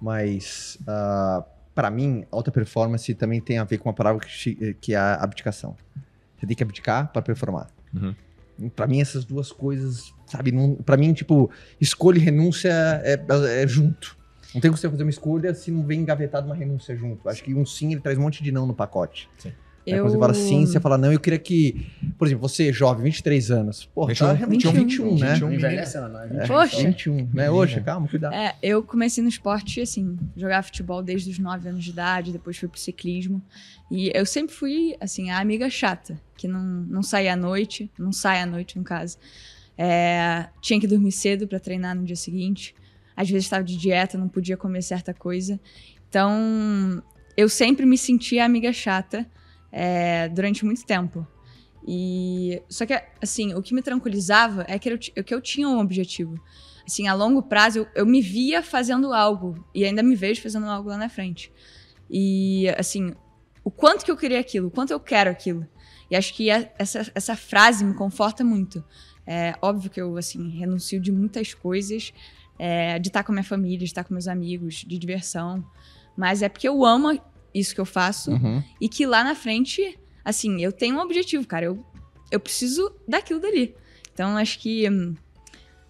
[0.00, 4.76] mas ah, pra mim, alta performance também tem a ver com uma palavra que, chi-
[4.80, 5.76] que é a abdicação.
[6.38, 7.68] você tem que abdicar pra performar.
[7.94, 8.14] Uhum.
[8.76, 10.52] Pra mim, essas duas coisas, sabe?
[10.84, 12.68] Pra mim, tipo, escolha e renúncia
[13.02, 13.18] é,
[13.62, 14.18] é junto.
[14.54, 17.28] Não tem como você fazer uma escolha se não vem engavetado uma renúncia junto.
[17.28, 19.28] Acho que um sim, ele traz um monte de não no pacote.
[19.38, 19.52] Sim.
[19.86, 20.04] Aí Eu...
[20.04, 21.86] Quando você fala sim, você fala não, eu queria que...
[22.18, 23.86] Por exemplo, você, jovem, 23 anos.
[23.86, 25.32] Porra, 21, tá realmente 21, 21, né?
[25.32, 25.46] 21.
[25.48, 26.20] Não envelhece ela, não.
[26.20, 26.76] É 20 Poxa.
[26.76, 26.82] só.
[26.82, 27.50] 21, né?
[27.50, 28.34] Oxe, calma, cuidado.
[28.34, 32.58] É, eu comecei no esporte, assim, jogar futebol desde os 9 anos de idade, depois
[32.58, 33.42] fui pro ciclismo.
[33.90, 38.12] E eu sempre fui, assim, a amiga chata, que não, não saía à noite, não
[38.12, 39.16] sai à noite, no caso.
[39.78, 42.74] É, tinha que dormir cedo para treinar no dia seguinte.
[43.16, 45.60] Às vezes estava de dieta, não podia comer certa coisa.
[46.08, 47.02] Então,
[47.36, 49.26] eu sempre me sentia amiga chata
[49.70, 51.26] é, durante muito tempo.
[51.86, 52.92] E só que
[53.22, 56.38] assim, o que me tranquilizava é que eu, ti- que eu tinha um objetivo.
[56.86, 60.66] Assim, a longo prazo eu, eu me via fazendo algo e ainda me vejo fazendo
[60.66, 61.52] algo lá na frente.
[62.10, 63.14] E assim,
[63.64, 65.66] o quanto que eu queria aquilo, o quanto eu quero aquilo.
[66.10, 68.84] E acho que é- essa, essa frase me conforta muito.
[69.26, 72.12] É óbvio que eu assim renuncio de muitas coisas,
[72.62, 75.64] é, de estar com a minha família, de estar com meus amigos, de diversão,
[76.14, 77.18] mas é porque eu amo
[77.54, 78.62] isso que eu faço Uhum.
[78.78, 81.64] e que lá na frente, assim, eu tenho um objetivo, cara.
[81.64, 81.82] Eu,
[82.30, 83.74] eu preciso daquilo dali.
[84.12, 85.14] Então, acho que hum,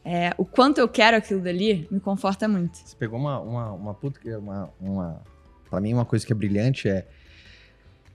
[0.05, 2.77] é, o quanto eu quero aquilo dali me conforta muito.
[2.79, 5.23] Você pegou uma, uma, uma puta que- uma, uma.
[5.69, 7.07] Pra mim, uma coisa que é brilhante é.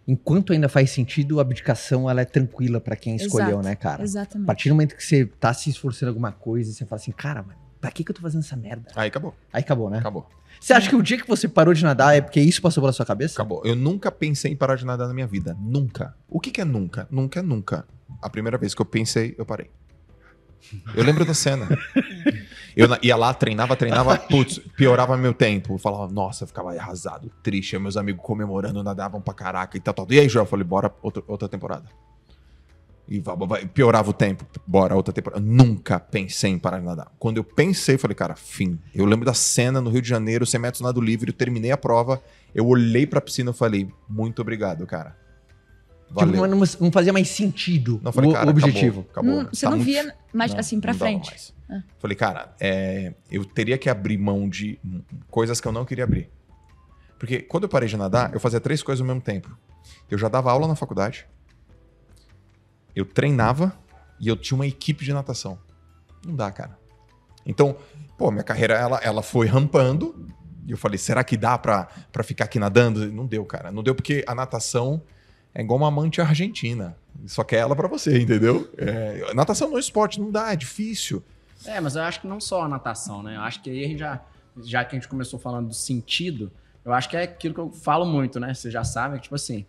[0.08, 4.02] Enquanto ainda faz sentido, a abdicação ela é tranquila pra quem escolheu, Exato, né, cara?
[4.02, 4.46] A Exatamente.
[4.48, 7.12] partir do momento que você tá se esforçando em alguma coisa e você fala assim,
[7.12, 8.92] cara, mas pra que, que eu tô fazendo essa merda?
[8.96, 10.00] Aí acabou, Aí acabou, né?
[10.00, 10.28] acabou,
[10.60, 12.94] Você acha que o dia que você parou de nadar é porque isso passou pela
[12.94, 13.34] sua cabeça?
[13.36, 13.62] acabou.
[13.66, 15.56] Eu nunca pensei em parar de nadar na minha vida.
[15.60, 16.16] Nunca.
[16.30, 17.08] O que, que é nunca?
[17.12, 17.86] Nunca é nunca.
[18.22, 19.70] A primeira vez que eu pensei, eu parei.
[20.96, 21.68] Eu lembro da cena.
[22.76, 25.76] Eu ia lá, treinava, treinava, putz, piorava meu tempo.
[25.76, 27.78] Eu falava, nossa, eu ficava arrasado, triste.
[27.80, 30.06] Meus amigos comemorando, nadavam pra caraca e tal, tal.
[30.10, 31.86] E aí, Joel, eu falei, bora outra, outra temporada.
[33.08, 35.42] E vai, vai- piorava o tempo, bora outra temporada.
[35.42, 37.12] Eu nunca pensei em parar de nadar.
[37.20, 38.80] Quando eu pensei, falei, cara, fim.
[38.94, 41.78] Eu lembro da cena no Rio de Janeiro, 100 metros nado livre, eu terminei a
[41.78, 42.22] prova,
[42.54, 45.16] eu olhei pra piscina e falei, muito obrigado, cara.
[46.10, 46.34] Valeu.
[46.34, 49.06] Tipo, não, não fazia mais sentido Não, eu falei, o, cara, o objetivo.
[49.12, 49.44] Acabou, acabou.
[49.44, 51.30] Não- você Tá não muito- via mais Não, assim pra frente.
[51.30, 51.54] mais.
[51.70, 51.82] Ah.
[52.00, 56.04] Falei, cara, é, eu teria que abrir mão de hum, coisas que eu não queria
[56.04, 56.30] abrir.
[57.20, 59.56] Porque quando eu parei de nadar, eu fazia três coisas ao mesmo tempo.
[60.10, 61.26] Eu já dava aula na faculdade,
[62.96, 63.78] eu treinava
[64.20, 65.60] e eu tinha uma equipe de natação.
[66.26, 66.78] Não dá, cara.
[67.46, 67.76] Então,
[68.18, 70.28] pô, minha carreira ela, ela foi rampando.
[70.66, 71.88] E eu falei, será que dá pra
[72.24, 73.12] ficar aqui nadando?
[73.12, 73.72] Não deu, cara.
[73.72, 75.04] Não deu porque a natação
[75.54, 76.98] é igual uma amante argentina.
[77.28, 78.70] Só quer ela pra você, entendeu?
[78.78, 81.24] É, natação não é esporte, não dá, é difícil.
[81.66, 83.36] É, mas eu acho que não só a natação, né?
[83.36, 84.22] Eu acho que aí a gente já,
[84.64, 86.52] já que a gente começou falando do sentido,
[86.84, 88.54] eu acho que é aquilo que eu falo muito, né?
[88.54, 89.66] Vocês já sabem, que, tipo assim,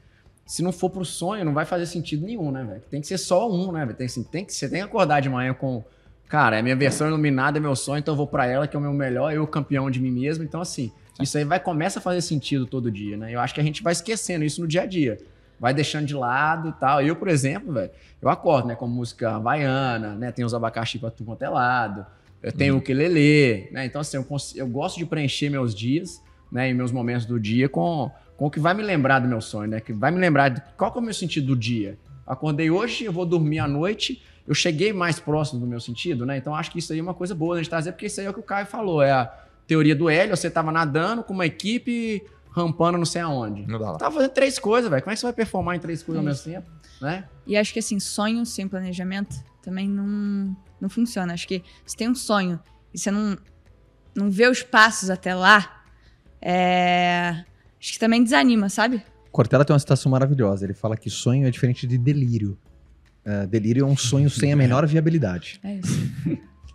[0.47, 2.83] se não for pro sonho, não vai fazer sentido nenhum, né, velho?
[2.89, 3.97] Tem que ser só um, né, velho?
[3.97, 5.85] Tem, assim, tem que, você tem que acordar de manhã com,
[6.29, 8.79] cara, é minha versão iluminada, é meu sonho, então eu vou pra ela, que é
[8.79, 10.45] o meu melhor, eu campeão de mim mesmo.
[10.45, 13.35] Então, assim, isso aí vai começa a fazer sentido todo dia, né?
[13.35, 15.19] Eu acho que a gente vai esquecendo isso no dia a dia.
[15.59, 17.03] Vai deixando de lado e tal.
[17.03, 17.91] Eu, por exemplo, velho,
[18.23, 20.31] eu acordo, né, com música havaiana, né?
[20.31, 22.07] Tem os abacaxi pra tudo quanto é lado.
[22.41, 23.85] Eu tenho o ukulele, né?
[23.85, 26.71] Então, assim, eu, eu gosto de preencher meus dias, né?
[26.71, 29.71] E meus momentos do dia com, com o que vai me lembrar do meu sonho,
[29.71, 29.81] né?
[29.81, 31.99] Que vai me lembrar de qual que é o meu sentido do dia.
[32.27, 36.37] Acordei hoje, eu vou dormir à noite, eu cheguei mais próximo do meu sentido, né?
[36.37, 38.27] Então, acho que isso aí é uma coisa boa da gente trazer, porque isso aí
[38.27, 39.27] é o que o Caio falou, é a
[39.67, 42.23] teoria do Hélio, você tava nadando com uma equipe
[42.57, 43.67] rampando não sei aonde.
[43.67, 43.99] Não dá lá.
[43.99, 45.03] Tava fazendo três coisas, velho.
[45.03, 46.71] Como é que você vai performar em três coisas ao É mesmo tempo,
[47.03, 47.25] né?
[47.47, 51.35] E acho que assim, sonho sem planejamento também não, não funciona.
[51.35, 52.59] Acho que se tem um sonho
[52.95, 53.37] e você não,
[54.15, 55.85] não vê os passos até lá,
[56.41, 57.45] é,
[57.81, 59.03] acho que também desanima, sabe?
[59.31, 60.65] Cortella tem uma citação maravilhosa.
[60.65, 62.57] Ele fala que sonho é diferente de delírio.
[63.25, 65.61] É, delírio é um sonho sem a menor viabilidade.
[65.63, 66.11] É isso.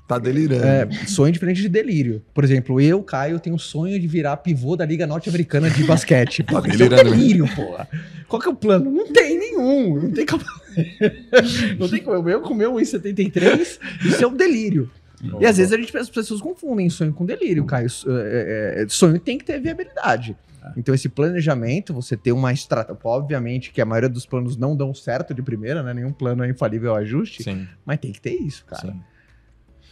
[0.08, 0.66] Tá delirando.
[0.66, 2.22] É, sonho é diferente de delírio.
[2.34, 6.44] Por exemplo, eu, Caio, tenho um sonho de virar pivô da Liga Norte-Americana de basquete.
[6.44, 7.88] Pô, Tá isso é um delírio, porra.
[8.28, 8.92] Qual que é o plano?
[8.92, 10.02] Não tem nenhum.
[10.02, 10.44] Não tem como.
[11.80, 12.30] não tem como.
[12.30, 14.92] Eu com meu 1,73, isso é um delírio.
[15.40, 17.88] E às vezes a gente, as pessoas confundem sonho com delírio, Caio.
[18.08, 20.36] É, é, sonho tem que ter viabilidade.
[20.78, 23.00] Então, esse planejamento, você ter uma estratégia.
[23.04, 25.93] Obviamente que a maioria dos planos não dão certo de primeira, né?
[25.93, 28.91] Nenhum plano é infalível ao ajuste, Sim, mas tem que ter isso, cara.
[28.91, 29.02] sim.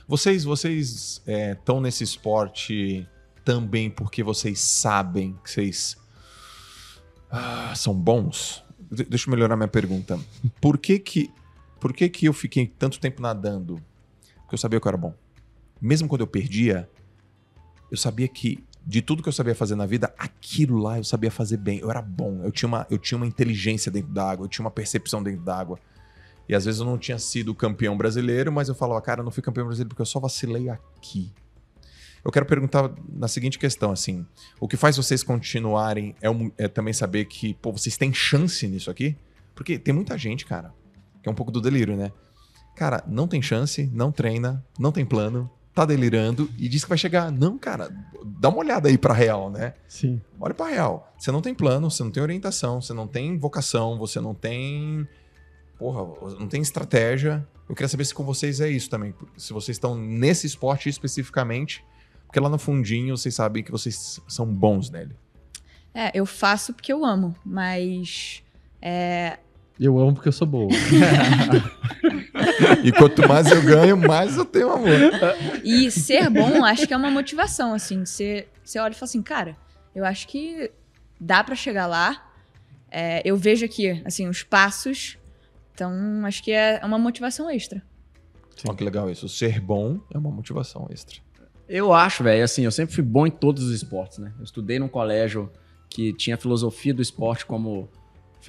[0.08, 3.08] Vocês vocês estão nesse esporte
[3.46, 5.98] também porque vocês sabem que vocês
[7.32, 8.64] ah, são bons?
[8.92, 10.20] De- deixa eu melhorar minha pergunta.
[10.60, 11.32] Por que que,
[11.80, 13.82] por que que eu fiquei tanto tempo nadando?
[14.42, 15.14] Porque eu sabia que eu era bom.
[15.80, 16.90] Mesmo quando eu perdia,
[17.92, 21.30] eu sabia que de tudo que eu sabia fazer na vida, aquilo lá eu sabia
[21.30, 21.80] fazer bem.
[21.80, 22.42] Eu era bom.
[22.44, 25.42] Eu tinha uma, eu tinha uma inteligência dentro da água, eu tinha uma percepção dentro
[25.42, 25.80] da água.
[26.48, 29.32] E às vezes eu não tinha sido campeão brasileiro, mas eu falava, cara, eu não
[29.32, 31.32] fui campeão brasileiro porque eu só vacilei aqui.
[32.26, 34.26] Eu quero perguntar na seguinte questão, assim,
[34.60, 38.68] o que faz vocês continuarem é, um- é também saber que, pô, vocês têm chance
[38.68, 39.16] nisso aqui?
[39.56, 40.74] Porque tem muita gente, cara,
[41.22, 42.12] que é um pouco do delírio, né?
[42.76, 46.98] Cara, não tem chance, não treina, não tem plano, tá delirando e diz que vai
[46.98, 47.32] chegar.
[47.32, 47.90] Não, cara,
[48.26, 49.74] dá uma olhada aí pra real, né?
[49.88, 50.22] Sim.
[50.40, 51.14] Olha pra real.
[51.18, 55.08] Você não tem plano, você não tem orientação, você não tem vocação, você não tem.
[55.78, 56.04] Porra,
[56.38, 57.48] não tem estratégia.
[57.68, 59.14] Eu queria saber se com vocês é isso também.
[59.38, 61.86] Se vocês estão nesse esporte especificamente,
[62.26, 65.16] porque lá no fundinho vocês sabem que vocês são bons nele.
[65.94, 68.44] É, eu faço porque eu amo, mas
[68.82, 69.40] é,
[69.80, 70.70] Eu amo porque eu sou boa.
[72.84, 74.90] E quanto mais eu ganho, mais eu tenho amor.
[75.64, 78.06] E ser bom, acho que é uma motivação, assim.
[78.06, 79.58] Você, você olha e fala assim, cara,
[79.96, 80.72] eu acho que
[81.20, 82.30] dá pra chegar lá.
[82.92, 85.18] É, eu vejo aqui, assim, os passos.
[85.74, 85.94] Então,
[86.26, 87.82] acho que é uma motivação extra.
[88.68, 89.28] Olha que legal isso.
[89.30, 91.18] Ser bom é uma motivação extra.
[91.68, 94.34] Eu acho, velho, assim, eu sempre fui bom em todos os esportes, né?
[94.38, 95.52] Eu estudei num colégio
[95.90, 97.90] que tinha filosofia do esporte como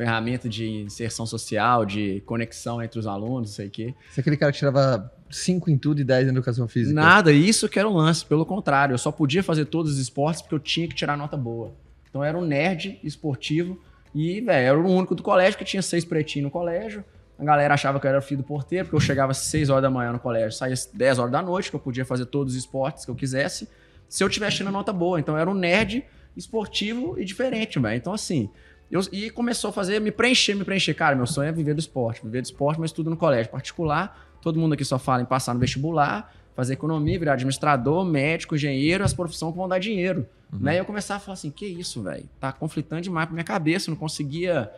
[0.01, 3.95] ferramenta de inserção social, de conexão entre os alunos, não sei o quê.
[4.11, 6.99] Você é aquele cara que tirava 5 em tudo e 10 em educação física.
[6.99, 8.25] Nada, isso que era o lance.
[8.25, 11.37] Pelo contrário, eu só podia fazer todos os esportes porque eu tinha que tirar nota
[11.37, 11.75] boa.
[12.09, 13.79] Então eu era um nerd esportivo
[14.15, 17.05] e, velho, era o único do colégio que tinha seis pretinhos no colégio.
[17.39, 19.69] A galera achava que eu era o filho do porteiro, porque eu chegava às 6
[19.69, 22.25] horas da manhã no colégio, saía às 10 horas da noite, que eu podia fazer
[22.25, 23.69] todos os esportes que eu quisesse,
[24.09, 25.21] se eu tivesse tirando nota boa.
[25.21, 27.97] Então eu era um nerd esportivo e diferente, velho.
[27.97, 28.51] Então, assim,
[28.91, 30.95] eu, e começou a fazer, me preencher, me preencher.
[30.95, 34.29] Cara, meu sonho é viver do esporte, viver do esporte, mas tudo no colégio particular.
[34.43, 39.05] Todo mundo aqui só fala em passar no vestibular, fazer economia, virar administrador, médico, engenheiro,
[39.05, 40.27] as profissões que vão dar dinheiro.
[40.53, 40.75] Né?
[40.75, 42.25] E eu começava a falar assim, que isso, velho?
[42.41, 44.71] Tá conflitando demais pra minha cabeça, eu não conseguia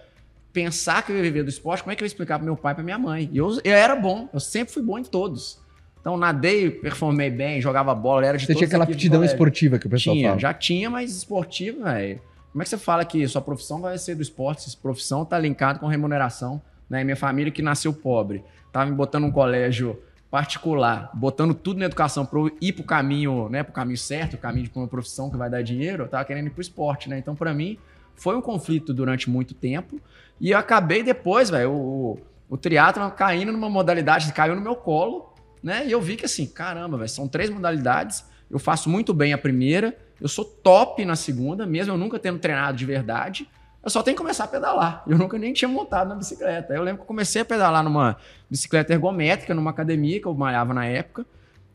[0.53, 2.57] pensar que eu ia viver do esporte, como é que eu ia explicar pro meu
[2.57, 3.31] pai e pra minha mãe?
[3.33, 5.59] E eu, eu era bom, eu sempre fui bom em todos.
[6.01, 9.91] Então, nadei, performei bem, jogava bola, era de Você tinha aquela aptidão esportiva que o
[9.91, 10.41] pessoal Tinha, fala.
[10.41, 12.21] já tinha, mas esportivo, velho.
[12.53, 14.69] Como é que você fala que sua profissão vai ser do esporte?
[14.69, 17.03] Se profissão tá linkado com remuneração, né?
[17.03, 19.99] Minha família que nasceu pobre, tava me botando num colégio
[20.31, 24.67] particular, botando tudo na educação para ir pro caminho, né, pro caminho certo, o caminho
[24.67, 27.19] de uma profissão que vai dar dinheiro, eu tava querendo ir pro esporte, né?
[27.19, 27.79] Então, para mim,
[28.15, 30.01] foi um conflito durante muito tempo
[30.41, 32.59] e eu acabei depois, velho, o, o
[33.15, 35.87] caindo numa modalidade, caiu no meu colo, né?
[35.87, 39.39] E eu vi que assim, caramba, velho, são três modalidades, eu faço muito bem a
[39.39, 43.49] primeira, eu sou top na segunda, mesmo eu nunca tendo treinado de verdade.
[43.83, 45.03] Eu só tenho que começar a pedalar.
[45.09, 46.73] Eu nunca nem tinha montado na bicicleta.
[46.73, 48.17] Eu lembro que eu comecei a pedalar numa
[48.49, 51.27] bicicleta ergométrica, numa academia que eu malhava na época.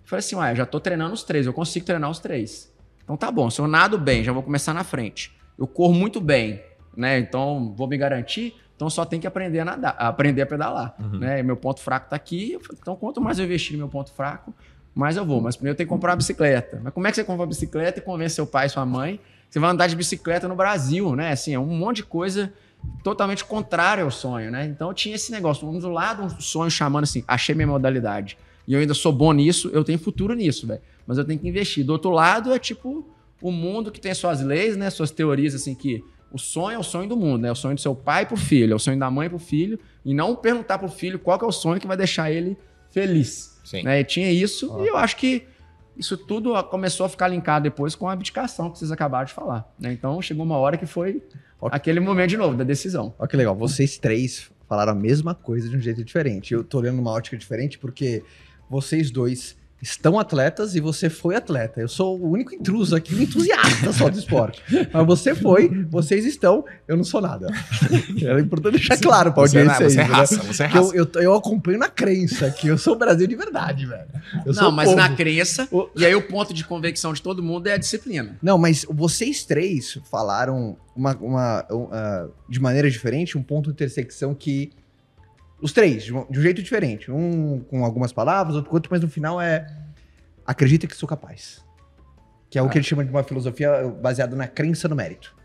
[0.06, 2.72] Falei assim, ué, já tô treinando os três, eu consigo treinar os três.
[3.04, 5.38] Então tá bom, se eu nado bem, já vou começar na frente.
[5.60, 6.64] Eu corro muito bem,
[6.96, 7.20] né?
[7.20, 8.56] Então vou me garantir.
[8.76, 11.40] Então só tem que aprender a nadar, aprender a pedalar, né?
[11.40, 12.58] E meu ponto fraco tá aqui.
[12.80, 14.54] Então quanto mais eu investir no meu ponto fraco,
[14.98, 15.40] mais eu vou.
[15.42, 16.80] Mas primeiro eu tenho que comprar uma bicicleta.
[16.84, 19.20] Mas como é que você compra uma bicicleta e convence seu pai e sua mãe?
[19.50, 21.32] Você vai andar de bicicleta no Brasil, né?
[21.32, 22.52] Assim, é um monte de coisa
[23.04, 24.66] totalmente contrária ao sonho, né?
[24.66, 28.38] Então tinha esse negócio, um do lado um sonho chamando assim, achei minha modalidade.
[28.68, 30.82] E eu ainda sou bom nisso, eu tenho futuro nisso, velho.
[31.06, 31.86] Mas eu tenho que investir.
[31.86, 33.08] Do outro lado é tipo
[33.42, 34.90] o mundo que tem suas leis, né?
[34.90, 37.50] Suas teorias assim que o sonho é o sonho do mundo, né?
[37.50, 39.80] É o sonho do seu pai pro filho, é o sonho da mãe pro filho,
[40.04, 42.58] e não perguntar pro filho qual é o sonho que vai deixar ele
[42.90, 43.57] feliz.
[43.68, 43.84] Sim.
[43.84, 44.00] Né?
[44.00, 45.44] E tinha isso, e eu acho que
[45.98, 49.70] isso tudo começou a ficar linkado depois com a abdicação que vocês acabaram de falar.
[49.78, 49.92] né?
[49.92, 51.22] Então chegou uma hora que foi
[51.60, 51.76] Ok.
[51.76, 53.14] aquele momento de novo, da decisão.
[53.20, 56.54] Olha que legal, vocês três falaram a mesma coisa de um jeito diferente.
[56.54, 58.24] Eu tô olhando numa ótica diferente porque
[58.70, 61.80] vocês dois estão atletas e você foi atleta.
[61.80, 64.62] Eu sou o único intruso aqui, um entusiasta só do esporte.
[64.92, 67.48] Mas você foi, vocês estão, eu não sou nada.
[68.22, 70.18] Era importante deixar claro pra Você, é- audiência você é isso, né?
[70.18, 70.96] raça, você é raça.
[70.96, 74.08] eu, eu, eu acompanho na crença que eu sou o Brasil de verdade, velho.
[74.46, 74.98] Eu não, mas povo.
[75.00, 78.36] na crença, O- e aí o ponto de convicção de todo mundo é a disciplina.
[78.42, 83.74] Não, mas vocês três falaram uma, uma, um, ah, de maneira diferente um ponto de
[83.74, 84.72] intersecção que.
[85.62, 87.12] Os três, de um, de um jeito diferente.
[87.12, 89.68] Um com algumas palavras, outro com outro, mas no final é.
[90.46, 91.66] Acredita que sou capaz.
[92.50, 95.36] Que é o que ele chama de uma filosofia baseada na crença no mérito.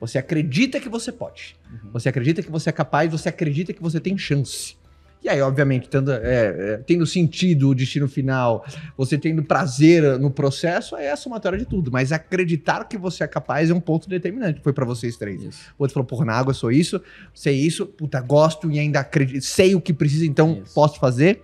[0.00, 1.56] Você acredita que você pode.
[1.92, 4.76] Você acredita que você é capaz, você acredita que você tem chance.
[5.24, 8.62] E aí, obviamente, tendo, é, é, tendo sentido o destino final,
[8.94, 11.90] você tendo prazer no processo, aí é a somatória de tudo.
[11.90, 14.60] Mas acreditar que você é capaz é um ponto determinante.
[14.60, 15.42] Foi pra vocês três.
[15.42, 15.72] Isso.
[15.78, 17.00] O outro falou, porra, na água eu sou isso,
[17.32, 20.74] sei isso, puta, gosto e ainda acredito, sei o que precisa, então Isso.
[20.74, 21.42] posso fazer.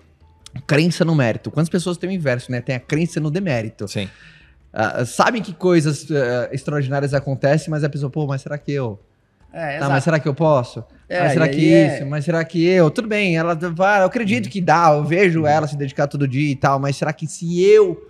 [0.67, 1.51] Crença no mérito.
[1.51, 2.61] Quantas pessoas têm o inverso, né?
[2.61, 3.89] Tem a crença no demérito.
[3.89, 4.11] Sim.
[4.73, 9.01] Ah, sabem que coisas ah, extraordinárias acontecem, mas a pessoa, pô, mas será que eu?
[9.53, 10.85] É, Tá, mas será que eu posso?
[11.11, 12.07] É, mas será que é- isso?
[12.07, 12.91] Mas será que eu?
[12.91, 16.53] Tudo bem, ela vai, eu acredito que dá, eu vejo ela se dedicar todo dia
[16.53, 18.01] e tal, mas será que se eu.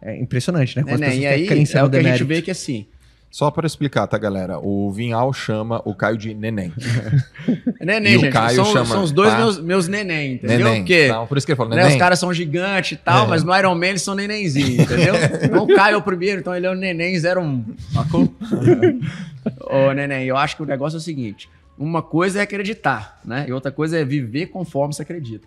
[0.00, 0.82] É impressionante, né?
[0.84, 0.98] Né, né?
[0.98, 2.86] pessoas E aí crença é o que a gente vê que assim.
[3.28, 4.58] Só para explicar, tá, galera?
[4.60, 6.72] O Vinhal chama o Caio de neném.
[7.82, 8.32] Neném, E o gente.
[8.32, 9.38] Caio são, chama- são os dois tá?
[9.38, 10.58] meus, meus neném, entendeu?
[10.68, 10.80] neném.
[10.82, 11.92] Porque Não, por isso que ele falou né, neném.
[11.92, 13.28] os caras são gigantes e tal, É.
[13.28, 15.14] mas no Iron Man eles são nenenzinho, entendeu?
[15.42, 17.64] então o Caio é o primeiro, então ele é o neném 01.
[17.92, 18.32] Sacou?
[19.60, 21.48] Ô, neném, eu acho que o negócio é o seguinte:
[21.78, 23.46] uma coisa é acreditar, né?
[23.48, 25.46] E outra coisa é viver conforme você acredita.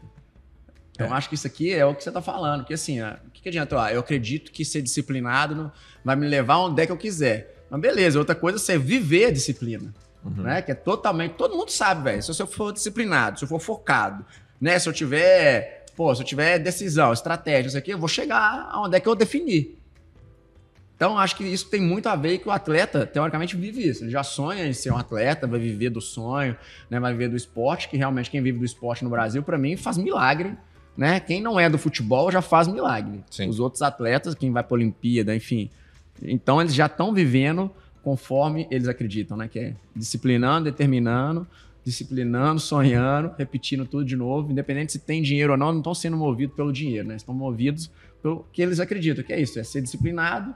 [0.91, 2.61] Então, eu acho que isso aqui é o que você tá falando.
[2.61, 3.81] Porque assim, o que, que adianta?
[3.81, 5.71] Ah, eu acredito que ser disciplinado não-
[6.03, 7.55] vai me levar onde é que eu quiser.
[7.69, 9.93] Mas beleza, outra coisa é você viver a disciplina.
[10.25, 10.43] Uhum.
[10.43, 10.61] Né?
[10.61, 11.35] Que é totalmente.
[11.35, 12.21] Todo mundo sabe, velho.
[12.21, 14.25] Se eu for disciplinado, se eu for focado,
[14.59, 14.77] né?
[14.77, 15.85] Se eu tiver.
[15.95, 19.15] Pô, se eu tiver decisão, estratégia, isso aqui, eu vou chegar aonde é que eu
[19.15, 19.78] definir.
[20.99, 24.03] Então, acho que isso tem muito a ver que o atleta, teoricamente, vive isso.
[24.03, 26.57] Ele já sonha em ser um atleta, vai viver do sonho,
[26.89, 26.99] né?
[26.99, 29.97] vai viver do esporte, que realmente quem vive do esporte no Brasil, para mim, faz
[29.97, 30.57] milagre.
[30.97, 31.21] Né?
[31.21, 33.23] Quem não é do futebol já faz milagre.
[33.31, 33.47] Sim.
[33.47, 35.69] Os outros atletas, quem vai para Olimpíada, enfim.
[36.21, 37.71] Então, eles já estão vivendo
[38.03, 39.47] conforme eles acreditam, né?
[39.47, 41.47] Que é disciplinando, determinando,
[41.81, 46.17] disciplinando, sonhando, repetindo tudo de novo, independente se tem dinheiro ou não, não estão sendo
[46.17, 47.15] movidos pelo dinheiro, né?
[47.15, 47.89] Estão movidos
[48.21, 50.53] pelo que eles acreditam, que é isso, é ser disciplinado,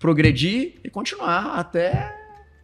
[0.00, 2.18] progredir e continuar até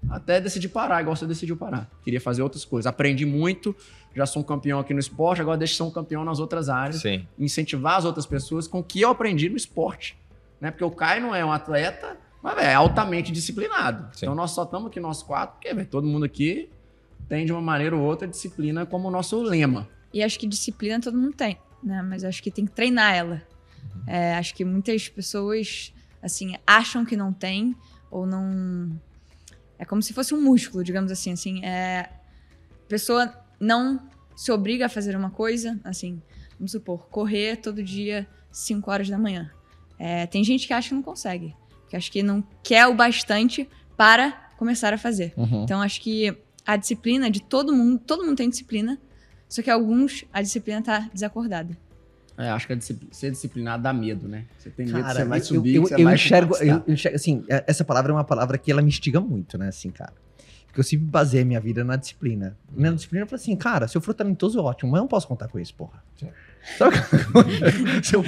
[0.09, 1.91] até decidir parar, igual você decidiu parar.
[2.03, 2.87] Queria fazer outras coisas.
[2.87, 3.75] Aprendi muito,
[4.15, 6.69] já sou um campeão aqui no esporte, agora deixa eu ser um campeão nas outras
[6.69, 7.27] áreas Sim.
[7.39, 10.17] incentivar as outras pessoas com o que eu aprendi no esporte.
[10.61, 10.71] Né?
[10.71, 14.17] Porque o Caio não é um atleta, mas véio, é altamente disciplinado.
[14.17, 14.27] Sim.
[14.27, 16.71] Então nós só estamos aqui, nós quatro, porque véio, todo mundo aqui
[17.29, 19.89] tem de uma maneira ou outra disciplina como o nosso lema.
[20.15, 22.01] E acho que disciplina todo mundo tem, né?
[22.03, 23.43] Mas acho que tem que treinar ela.
[24.07, 27.75] É, acho que muitas pessoas, assim, acham que não tem
[28.11, 28.99] ou não.
[29.79, 31.33] É como se fosse um músculo, digamos assim.
[31.33, 32.09] assim é...
[32.85, 34.01] A pessoa não
[34.35, 36.23] se obriga a fazer uma coisa, assim,
[36.59, 39.51] vamos supor, correr todo dia 5 horas da manhã.
[39.99, 41.57] É, tem gente que acha que não consegue,
[41.89, 45.33] que acha que não quer o bastante para começar a fazer.
[45.37, 45.65] Uhum.
[45.65, 49.01] Então acho que a disciplina de todo mundo, todo mundo tem disciplina,
[49.49, 51.77] só que alguns a disciplina tá desacordada.
[52.39, 54.45] É, acho que discipli- ser disciplinado dá medo, né?
[54.59, 57.17] Você tem medo, Cara, você vai eu- subir, eu, você eu vai enxergo, eu, enxergo,
[57.17, 60.13] assim, é- essa palavra é uma palavra que ela me instiga muito, né, assim, cara.
[60.67, 62.55] Porque eu sempre baseei minha vida na disciplina.
[62.77, 65.09] E na disciplina eu falei assim, cara, se eu for talentoso, ótimo, mas eu não
[65.09, 66.03] posso contar com isso, porra.
[66.19, 66.29] Sim.
[66.77, 66.97] Sabe?
[68.05, 68.23] se eu,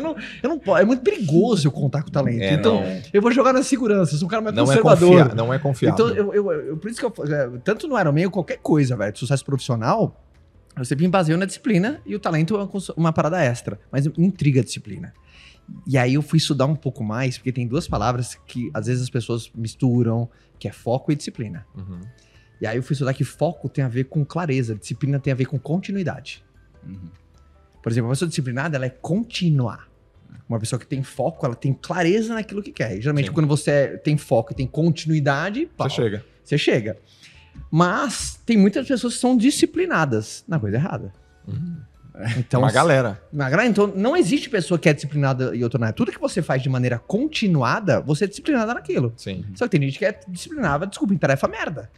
[0.00, 2.42] não, eu não posso, é muito perigoso eu contar com o talento.
[2.42, 4.66] É, então, não, eu vou jogar na segurança, eu sou um cara mais não é
[4.66, 5.08] conservador.
[5.10, 6.06] confiar, não é confiável.
[6.08, 9.12] Então, eu, eu- eu- por isso que eu, é, tanto no Ironman, qualquer coisa, velho,
[9.12, 10.18] de sucesso profissional,
[10.76, 13.78] eu sempre me baseio na disciplina e o talento é uma, parada extra.
[13.90, 15.12] Mas intriga a disciplina.
[15.86, 19.02] E aí eu fui estudar um pouco mais, porque tem duas palavras que às vezes
[19.02, 21.66] as pessoas misturam, que é foco e disciplina.
[21.74, 22.00] Uhum.
[22.60, 25.36] E aí eu fui estudar que foco tem a ver com clareza, disciplina tem a
[25.36, 26.44] ver com continuidade.
[26.86, 27.10] Uhum.
[27.82, 29.88] Por exemplo, uma pessoa disciplinada, ela é continuar.
[30.48, 32.96] Uma pessoa que tem foco, ela tem clareza naquilo que quer.
[32.96, 33.32] E, geralmente, Sim.
[33.32, 36.24] quando você tem foco e tem continuidade, pau, Você chega.
[36.44, 36.98] você chega.
[37.70, 41.12] Mas tem muitas pessoas que são disciplinadas na coisa errada.
[41.46, 41.76] Uhum.
[42.36, 43.20] Então, Uma galera.
[43.32, 45.92] na gra- então, não existe pessoa que é disciplinada e outra não é.
[45.92, 49.14] Tudo que você faz de maneira continuada, você é disciplinada naquilo.
[49.16, 49.44] Sim.
[49.54, 51.90] Só que tem gente que é disciplinada, desculpa, em tarefa merda.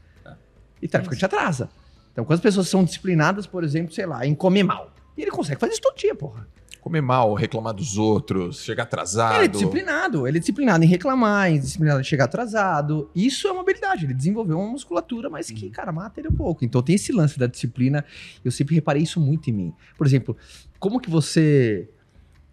[0.81, 1.69] E tarefa que te atrasa.
[2.13, 4.93] Então, quando as pessoas são disciplinadas, por exemplo, sei lá, em comer mal.
[5.17, 6.47] E ele consegue fazer isso todo dia, porra.
[6.85, 9.37] Comer mal, reclamar dos outros, chegar atrasado.
[9.37, 10.29] Ele é disciplinado.
[10.29, 13.11] Ele é disciplinado em reclamar, em disciplinado em chegar atrasado.
[13.15, 14.05] Isso é uma habilidade.
[14.05, 16.63] Ele desenvolveu uma musculatura, mas que, cara, mata ele um pouco.
[16.63, 18.05] Então tem esse lance da disciplina.
[18.45, 19.75] Eu sempre reparei isso muito em mim.
[19.97, 20.37] Por exemplo,
[20.79, 21.89] como que você.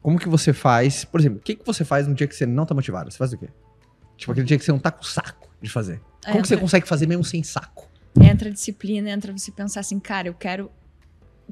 [0.01, 1.03] Como que você faz.
[1.03, 3.11] Por exemplo, o que, que você faz no dia que você não tá motivado?
[3.11, 3.49] Você faz o quê?
[4.15, 5.99] Tipo, aquele dia que você não tá com saco de fazer.
[6.23, 7.85] Como que você entra, consegue fazer mesmo sem saco?
[8.17, 10.71] entra a disciplina, entra você pensar assim, cara, eu quero.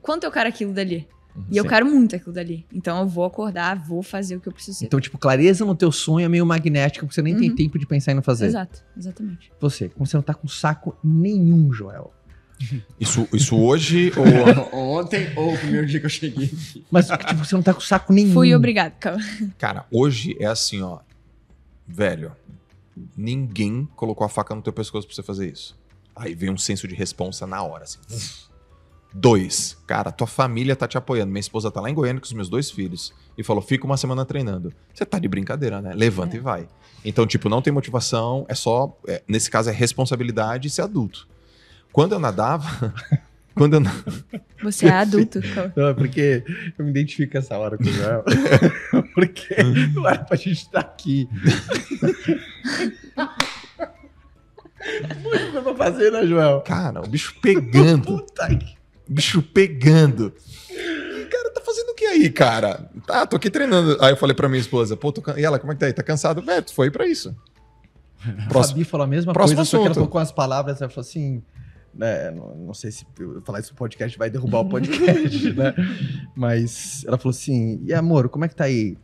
[0.02, 1.06] Quanto eu quero aquilo dali?
[1.49, 1.69] E eu Sim.
[1.69, 2.65] quero muito aquilo dali.
[2.73, 4.85] Então eu vou acordar, vou fazer o que eu preciso ser.
[4.85, 7.56] Então, tipo, clareza no teu sonho é meio magnético, porque você nem tem Uhum.
[7.56, 8.48] tempo de pensar em não fazer.
[8.48, 9.52] Exato, exatamente.
[9.60, 12.13] Você, como você não tá com saco nenhum, Joel.
[13.00, 14.75] Isso, isso hoje ou.
[15.00, 16.52] Ontem ou o primeiro dia que eu cheguei.
[16.92, 18.33] Mas, tipo, você não tá com saco nenhum.
[18.33, 19.23] Fui obrigado, calma.
[19.58, 21.00] Cara, hoje é assim, ó.
[21.87, 22.33] Velho,
[23.15, 25.77] ninguém colocou a faca no teu pescoço pra você fazer isso.
[26.15, 28.00] Aí vem um senso de responsa na hora, assim.
[29.12, 31.31] Dois, cara, tua família tá te apoiando.
[31.31, 33.97] Minha esposa tá lá em Goiânia com os meus dois filhos e falou: fica uma
[33.97, 34.71] semana treinando.
[34.93, 35.93] Você tá de brincadeira, né?
[35.95, 36.37] Levanta É.
[36.37, 36.67] e vai.
[37.03, 38.95] Então, tipo, não tem motivação, é só.
[39.07, 41.27] é, nesse caso, é responsabilidade e ser adulto.
[41.91, 42.93] Quando eu nadava.
[43.55, 43.79] quando eu.
[43.79, 43.95] na-
[44.62, 45.39] Você é adulto.
[45.75, 46.43] Não, é porque
[46.77, 48.23] eu me identifico essa hora com o Joel.
[49.15, 49.55] porque
[49.95, 51.27] não era pra gente estar aqui.
[55.23, 56.62] Muito coisa pra fazer, né, Joel?
[56.62, 58.03] Cara, o bicho pegando.
[58.05, 58.79] Puta que...
[59.10, 60.33] bicho pegando.
[60.69, 62.89] E, cara, tá fazendo o que aí, cara?
[63.05, 63.97] Tá, tô aqui treinando.
[63.99, 65.39] Aí eu falei pra minha esposa, pô, tô can...
[65.39, 65.93] e ela, como é que tá aí?
[65.93, 66.49] Tá cansado?
[66.49, 67.35] É, tu foi pra isso.
[68.23, 68.75] A Próximo.
[68.75, 70.10] Fabi falou a mesma Próximo coisa, só que ela assunto.
[70.10, 71.41] com as palavras, ela falou assim...
[71.93, 73.05] né, não, não sei se
[73.43, 75.73] falar isso no podcast vai derrubar o podcast, né?
[76.35, 78.97] Mas ela falou assim, e amor, como é que tá aí?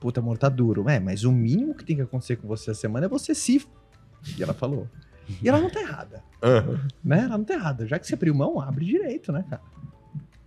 [0.00, 0.88] Puta, amor, tá duro.
[0.88, 3.64] É, mas o mínimo que tem que acontecer com você essa semana é você se...
[4.36, 4.88] E ela falou.
[5.42, 6.80] E ela não tá errada, Aham.
[7.04, 7.18] né?
[7.24, 7.86] Ela não tá errada.
[7.86, 9.62] Já que você abriu mão, abre direito, né, cara?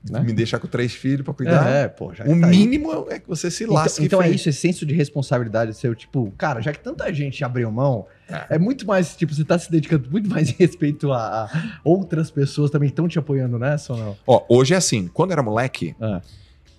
[0.09, 0.21] Né?
[0.21, 1.67] Me deixar com três filhos pra cuidar.
[1.69, 2.57] É, pô, já o tá aí.
[2.57, 4.05] mínimo é que você se Então, lasque.
[4.05, 4.35] então é feio.
[4.35, 8.55] isso, esse senso de responsabilidade seu, tipo, cara, já que tanta gente abriu mão, É.
[8.55, 12.31] é, muito mais, tipo, você tá se dedicando muito mais em respeito a, a outras
[12.31, 14.17] pessoas também que estão te apoiando nessa ou não?
[14.25, 16.21] Ó, hoje é assim, quando eu era moleque, Ah.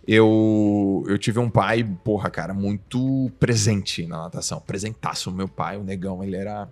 [0.09, 4.61] eu, eu tive um pai, porra, cara, muito presente na natação.
[4.67, 5.31] Presentaço.
[5.31, 6.69] Meu pai, o negão, ele era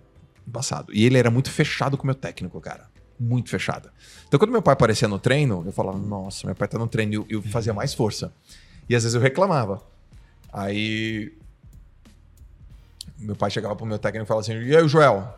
[0.49, 0.93] embaçado.
[0.93, 2.87] E ele era muito fechado com o meu técnico, cara.
[3.19, 3.89] Muito fechado.
[4.27, 7.13] Então, quando meu pai aparecia no treino, eu falava, nossa, meu pai tá no treino.
[7.13, 8.31] E eu, eu fazia mais força.
[8.89, 9.81] E às vezes eu reclamava.
[10.51, 11.33] Aí.
[13.17, 15.37] Meu pai chegava pro meu técnico e falava assim: E aí, Joel?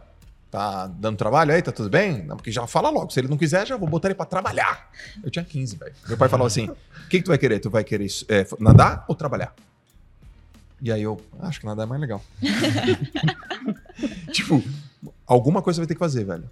[0.49, 1.61] Tá dando trabalho aí?
[1.61, 2.23] Tá tudo bem?
[2.23, 3.09] Não, porque já fala logo.
[3.09, 4.91] Se ele não quiser, já vou botar ele pra trabalhar.
[5.23, 5.93] Eu tinha 15, velho.
[6.07, 6.75] Meu pai falava assim: O
[7.09, 7.59] que, que tu vai querer?
[7.59, 9.53] Tu vai querer é, nadar ou trabalhar?
[10.81, 12.23] E aí eu, acho que nadar é mais legal.
[14.33, 14.63] tipo,
[15.31, 16.49] alguma coisa vai ter que fazer, velho.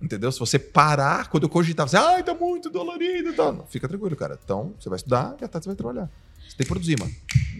[0.00, 0.30] Entendeu?
[0.32, 3.52] Se você parar, quando eu cogitava assim, ai, tá muito dolorido e tal.
[3.52, 4.38] Não, fica tranquilo, cara.
[4.42, 6.10] Então, você vai estudar e à tarde você vai trabalhar.
[6.40, 7.12] Você tem que produzir, mano.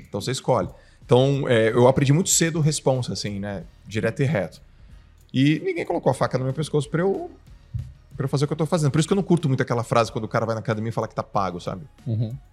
[0.09, 0.69] Então, você escolhe.
[1.05, 3.65] Então, é, eu aprendi muito cedo o responsa, assim, né?
[3.87, 4.61] Direto e reto.
[5.33, 7.31] E ninguém colocou a faca no meu pescoço pra eu,
[8.17, 8.91] pra eu fazer o que eu tô fazendo.
[8.91, 10.91] Por isso que eu não curto muito aquela frase quando o cara vai na academia
[10.91, 11.83] e fala que tá pago, sabe?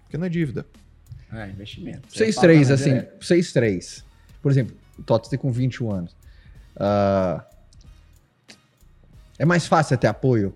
[0.03, 0.66] Porque não é dívida.
[1.32, 2.07] É, investimento.
[2.10, 4.03] 6-3, Você assim, fala, né, 6-3.
[4.41, 6.16] Por exemplo, o Toto tem com 21 anos.
[6.76, 7.43] Ah,
[9.39, 10.53] é mais fácil ter apoio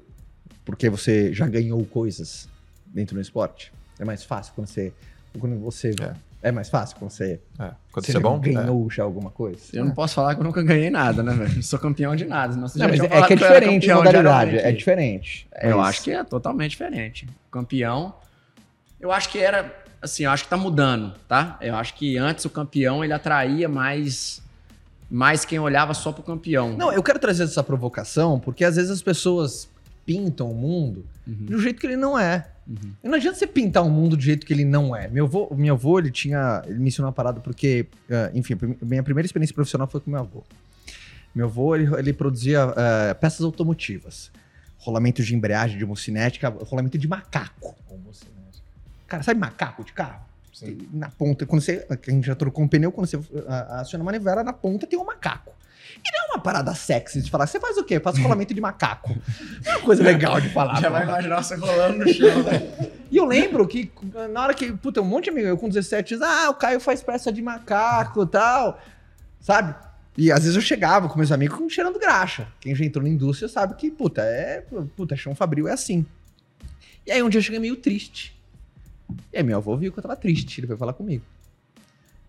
[0.65, 2.47] porque você já ganhou coisas
[2.85, 3.71] dentro do esporte?
[3.99, 4.93] É mais fácil quando você.
[5.39, 5.95] Quando você
[6.41, 6.51] é.
[6.51, 7.71] mais fácil quando você, É.
[7.91, 8.39] Quando você é bom, é.
[8.39, 9.59] ganhou já alguma coisa?
[9.73, 11.55] Eu não posso falar que eu nunca ganhei nada, né, velho?
[11.55, 12.53] Não sou campeão de nada.
[12.53, 14.57] Senão você Não, já mas é que é diferente a campeão de modalidade.
[14.57, 15.47] É diferente.
[15.61, 17.27] Eu acho que é totalmente diferente.
[17.49, 18.13] Campeão,
[18.99, 21.57] eu acho que era, assim, eu acho que tá mudando, tá?
[21.61, 24.41] Eu acho que antes o campeão ele atraía mais,
[25.13, 26.75] mais quem olhava só pro campeão.
[26.75, 29.69] Não, eu quero trazer essa provocação porque às vezes as pessoas
[30.05, 32.47] pintam o mundo Uhum, do jeito que ele não é.
[32.67, 32.91] uhum.
[33.01, 35.07] E Não adianta você pintar um mundo do jeito que ele não é.
[35.07, 36.61] Meu avô, meu avô ele tinha.
[36.65, 40.19] Ele me ensinou uma parada porque, ah, enfim, minha primeira experiência profissional foi com meu
[40.19, 40.43] avô.
[41.33, 44.31] Meu avô, ele, ele produzia ah, peças automotivas.
[44.79, 47.73] Rolamento de embreagem, de homocinética, rolamento de macaco.
[49.07, 50.25] Cara, sabe macaco de carro?
[50.53, 50.87] Sim.
[50.93, 51.85] Na ponta, quando você.
[51.89, 53.19] A gente já trocou um pneu, quando você
[53.69, 55.51] aciona a manivela, na ponta tem um macaco.
[55.97, 57.99] E não é uma parada sexy de falar, você faz o quê?
[57.99, 59.15] Faço rolamento de macaco.
[59.63, 60.79] Não é uma coisa legal de falar.
[60.81, 62.91] Já vai imaginar você rolando no chão, né?
[63.11, 63.91] E eu lembro que
[64.31, 66.79] na hora que, puta, um monte de amigo, eu com 17 anos, ah, o Caio
[66.79, 68.79] faz peça de macaco e tal,
[69.39, 69.75] sabe?
[70.17, 72.47] E às vezes eu chegava com meus amigos com cheirando graxa.
[72.59, 74.63] Quem já entrou na indústria sabe que, puta, é,
[74.95, 76.05] puta, chão fabril é assim.
[77.05, 78.35] E aí um dia eu cheguei meio triste.
[79.31, 81.23] E aí meu avô viu que eu tava triste, ele foi falar comigo.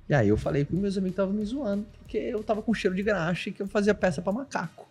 [0.09, 2.95] E aí eu falei que meus amigos estavam me zoando, porque eu tava com cheiro
[2.95, 4.87] de graxa e que eu fazia peça pra macaco.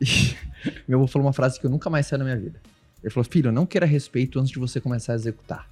[0.00, 0.36] E
[0.88, 2.60] meu avô falou uma frase que eu nunca mais saí na minha vida.
[3.02, 5.68] Ele falou, filho, não queira respeito antes de você começar a executar.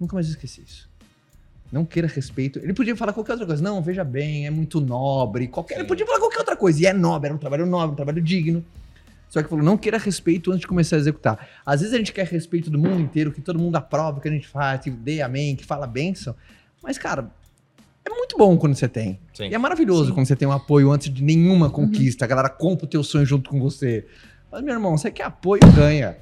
[0.00, 0.88] Nunca mais esqueci isso.
[1.70, 2.58] Não queira respeito.
[2.58, 3.62] Ele podia falar qualquer outra coisa.
[3.62, 5.48] Não, veja bem, é muito nobre.
[5.48, 5.78] Qualquer...
[5.78, 6.82] Ele podia falar qualquer outra coisa.
[6.82, 8.64] E é nobre, era um trabalho nobre, um trabalho digno.
[9.28, 11.48] Só que falou, não queira respeito antes de começar a executar.
[11.64, 14.28] Às vezes a gente quer respeito do mundo inteiro, que todo mundo aprova o que
[14.28, 16.34] a gente faz, que dê amém, que fala bênção.
[16.82, 17.30] Mas, cara,
[18.04, 19.18] é muito bom quando você tem.
[19.34, 19.48] Sim.
[19.48, 20.14] E é maravilhoso Sim.
[20.14, 22.24] quando você tem um apoio antes de nenhuma conquista.
[22.24, 24.06] A galera compra o teu sonho junto com você.
[24.50, 26.16] Mas, meu irmão, você quer apoio, ganha.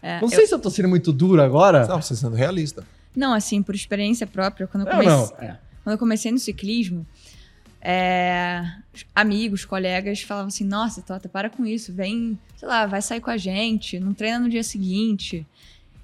[0.00, 1.88] É, Não eu- sei se eu tô sendo muito duro agora.
[1.88, 2.84] Não, você sendo realista.
[3.16, 5.44] não, assim, por experiência própria, quando eu, Não, comecei, não.
[5.44, 5.58] É.
[5.82, 7.04] quando eu comecei no ciclismo,
[7.90, 8.62] é,
[9.14, 13.30] amigos, colegas falavam assim: Nossa, Tota, para com isso, vem, sei lá, vai sair com
[13.30, 15.46] a gente, não treina no dia seguinte.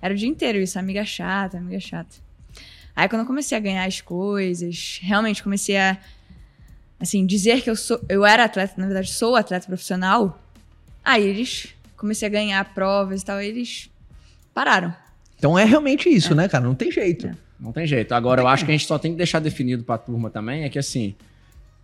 [0.01, 2.17] Era o dia inteiro isso, amiga chata, amiga chata.
[2.97, 5.99] Aí quando eu comecei a ganhar as coisas, realmente comecei a
[6.99, 10.41] assim, dizer que eu sou, eu era atleta, na verdade sou atleta profissional.
[11.05, 13.91] Aí eles comecei a ganhar provas e tal, aí eles
[14.55, 14.95] pararam.
[15.37, 16.65] Então é realmente isso, né, cara?
[16.65, 17.31] Não tem jeito.
[17.61, 18.15] Não tem jeito.
[18.15, 20.71] Agora, eu acho que a gente só tem que deixar definido pra turma também, é
[20.71, 21.15] que assim,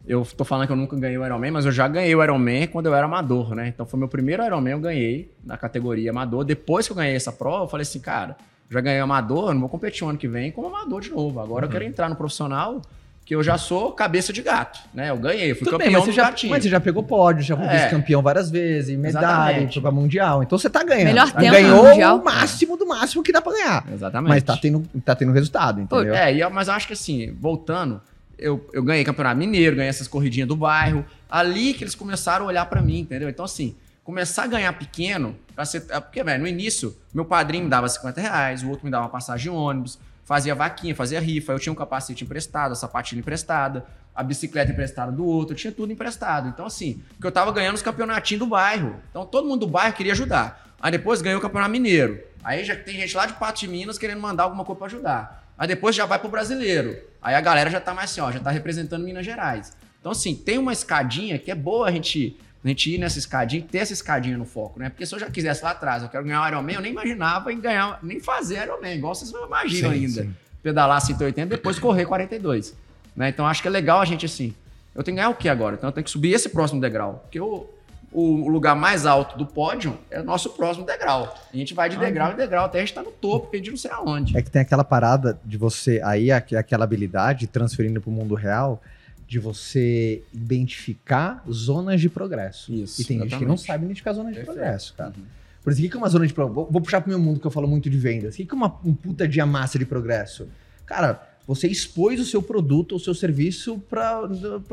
[0.06, 2.66] eu tô falando que eu nunca ganhei o Ironman, mas eu já ganhei o Ironman
[2.66, 3.68] quando eu era amador, né?
[3.68, 6.44] Então foi meu primeiro Ironman, eu ganhei na categoria amador.
[6.44, 8.36] Depois que eu ganhei essa prova, eu falei assim, cara,
[8.70, 11.38] já ganhei amador, eu não vou competir o ano que vem como amador de novo.
[11.40, 12.80] Agora eu quero entrar no profissional
[13.24, 15.10] que eu já sou cabeça de gato, né?
[15.10, 16.50] Eu ganhei, eu fui Tudo bem, campeão mas você, do já, gatinho.
[16.50, 17.76] mas você já pegou pódio, já foi É.
[17.76, 20.42] vice-campeão várias vezes, medalha, foi pra mundial.
[20.42, 21.04] Então você tá ganhando.
[21.08, 22.16] Melhor tempo Ganhou Mundial.
[22.18, 23.84] o máximo do máximo que dá pra ganhar.
[23.92, 24.30] Exatamente.
[24.30, 26.12] Mas tá tendo, tá tendo resultado, entendeu?
[26.14, 28.00] É, eu- mas eu acho que assim, voltando,
[28.40, 31.04] eu, eu ganhei campeonato mineiro, ganhei essas corridinhas do bairro.
[31.28, 33.28] Ali que eles começaram a olhar pra mim, entendeu?
[33.28, 35.84] Então, assim, começar a ganhar pequeno, pra ser.
[35.90, 39.04] é Porque, velho, no início, meu padrinho me dava 50 reais, o outro me dava
[39.04, 43.20] uma passagem de ônibus, fazia vaquinha, fazia rifa, eu tinha um capacete emprestado, a sapatilha
[43.20, 43.84] emprestada,
[44.14, 46.48] a bicicleta emprestada do outro, eu tinha tudo emprestado.
[46.48, 48.96] Então, assim, porque eu tava ganhando os campeonatinhos do bairro.
[49.10, 50.74] Então, todo mundo do bairro queria ajudar.
[50.80, 52.20] Aí depois ganhou o campeonato mineiro.
[52.42, 55.49] Aí já tem gente lá de Pato de Minas querendo mandar alguma coisa pra ajudar.
[55.60, 56.96] Aí depois já vai pro brasileiro.
[57.20, 59.76] Aí a galera já tá mais assim, ó, já tá representando Minas Gerais.
[60.00, 62.34] Então, assim, tem uma escadinha que é boa a gente,
[62.64, 64.88] a gente ir nessa escadinha e ter essa escadinha no foco, né?
[64.88, 67.52] Porque se eu já quisesse lá atrás, eu quero ganhar o Ironman, eu nem imaginava
[67.52, 70.22] em ganhar, nem fazer Ironman, igual vocês não imaginam Sim, ainda.
[70.22, 70.34] sim.
[70.62, 72.74] Pedalar 180 e depois correr 42.
[73.14, 73.28] Né?
[73.28, 74.54] Então, acho que é legal a gente, assim,
[74.94, 75.76] eu tenho que ganhar o que agora?
[75.76, 77.18] Então, eu tenho que subir esse próximo degrau.
[77.24, 77.68] Porque o,
[78.12, 81.32] o lugar mais alto do pódio é o nosso próximo degrau.
[81.52, 83.58] A gente vai de degrau em degrau até a gente tá no topo, porque a
[83.60, 84.36] gente não sei aonde.
[84.36, 88.82] É que tem aquela parada de você, aí aqu- aquela habilidade, transferindo pro mundo real,
[89.28, 92.72] de você identificar zonas de progresso.
[92.72, 93.48] Isso, E tem gente que exatamente.
[93.48, 94.58] não sabe identificar zonas de Perfeito.
[94.58, 95.12] progresso, cara.
[95.16, 95.24] Uhum.
[95.62, 96.54] Por isso, o que é uma zona de progresso?
[96.54, 98.34] Vou, vou puxar pro meu mundo que eu falo muito de vendas.
[98.34, 100.48] O que é uma, um puta dia massa de progresso?
[100.86, 104.22] Cara, você expôs o seu produto ou o seu serviço para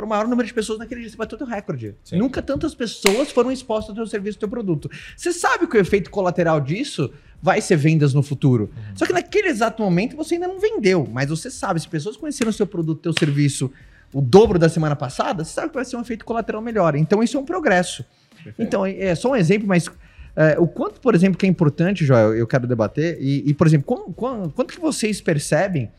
[0.04, 1.10] o maior número de pessoas naquele dia.
[1.10, 1.96] Você bateu teu recorde.
[2.04, 2.18] Sim.
[2.18, 4.90] Nunca tantas pessoas foram expostas ao teu serviço, ao teu produto.
[5.16, 7.12] Você sabe que o efeito colateral disso
[7.42, 8.70] vai ser vendas no futuro.
[8.96, 12.50] Só que naquele exato momento você ainda não vendeu, mas você sabe, se pessoas conheceram
[12.50, 13.72] o seu produto, teu serviço,
[14.14, 16.96] o dobro da semana passada, você sabe que vai ser um efeito colateral melhor.
[16.96, 18.06] Então isso é um progresso.
[18.58, 19.90] Então, é é só um exemplo, mas
[20.36, 23.66] é, o quanto, por exemplo, que é importante, Joel, eu quero debater, e, e, por
[23.66, 25.90] exemplo, como- quando- quanto que vocês percebem,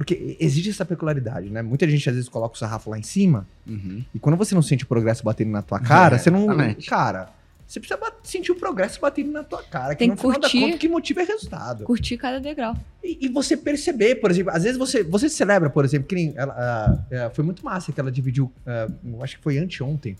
[0.00, 1.60] porque existe essa peculiaridade, né?
[1.60, 4.02] Muita gente às vezes coloca o sarrafo lá em cima, Uhum.
[4.14, 6.44] e quando você não sente o progresso batendo na tua cara, É, você não.
[6.44, 6.88] exatamente.
[6.88, 7.28] Cara,
[7.66, 10.40] você precisa sentir o progresso batendo na tua cara, que Tem no que final da
[10.48, 10.60] curtir.
[10.62, 11.84] conta que motiva é resultado.
[11.84, 12.74] Curtir cada degrau.
[13.04, 16.32] E, e você perceber, por exemplo, às vezes você, você celebra, por exemplo, que nem
[16.34, 18.50] ela, ah, é, foi muito massa que ela dividiu,
[19.04, 20.16] eu acho que foi anteontem.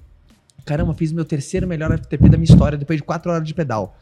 [0.67, 3.97] Caramba, fiz meu terceiro melhor FTP da minha história depois de quatro horas de pedal.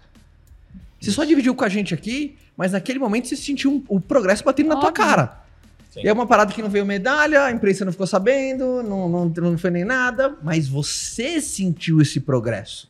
[1.01, 4.43] Você só dividiu com a gente aqui, mas naquele momento você sentiu um- o progresso
[4.43, 5.05] batendo na tua Óbvio.
[5.07, 5.48] cara.
[5.91, 6.01] Sim.
[6.05, 9.29] E é uma parada que não veio medalha, a imprensa não ficou sabendo, não, não,
[9.29, 12.89] não foi nem nada, mas você sentiu esse progresso.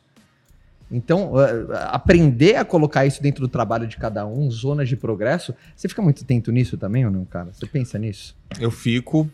[0.91, 5.53] Então, ah, aprender a colocar isso dentro do trabalho de cada um, zonas de progresso,
[5.75, 7.49] você fica muito atento nisso também ou não, cara?
[7.53, 8.35] Você pensa nisso?
[8.59, 9.29] Eu fico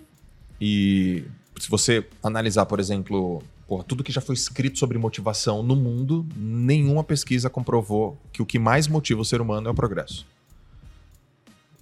[0.60, 1.24] e
[1.60, 6.26] se você analisar, por exemplo, porra, tudo que já foi escrito sobre motivação no mundo,
[6.36, 10.26] nenhuma pesquisa comprovou que o que mais motiva o ser humano é o progresso.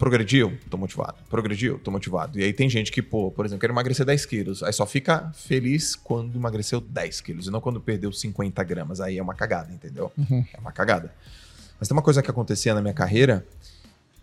[0.03, 0.51] Progrediu?
[0.69, 1.15] Tô motivado.
[1.29, 1.79] Progrediu?
[1.79, 2.37] Tô motivado.
[2.37, 4.61] E aí tem gente que, pô, por exemplo, quer emagrecer 10 quilos.
[4.61, 8.99] Aí só fica feliz quando emagreceu 10 quilos e não quando perdeu 50 gramas.
[8.99, 10.11] Aí é uma cagada, entendeu?
[10.17, 10.43] Uhum.
[10.53, 11.09] É uma cagada.
[11.79, 13.45] Mas tem uma coisa que acontecia na minha carreira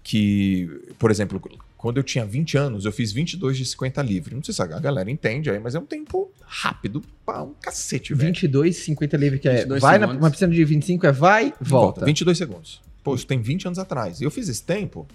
[0.02, 0.68] que,
[0.98, 1.40] por exemplo,
[1.78, 4.34] quando eu tinha 20 anos, eu fiz 22 de 50 livre.
[4.34, 8.12] Não sei se a galera entende aí, mas é um tempo rápido pra um cacete,
[8.12, 8.26] velho.
[8.26, 10.22] 22, 50 livre, que é 22 vai na, segundos.
[10.22, 12.04] uma piscina de 25 é vai, volta.
[12.04, 12.82] 22 segundos.
[13.02, 14.20] Pô, isso tem 20 anos atrás.
[14.20, 15.08] E eu fiz esse tempo.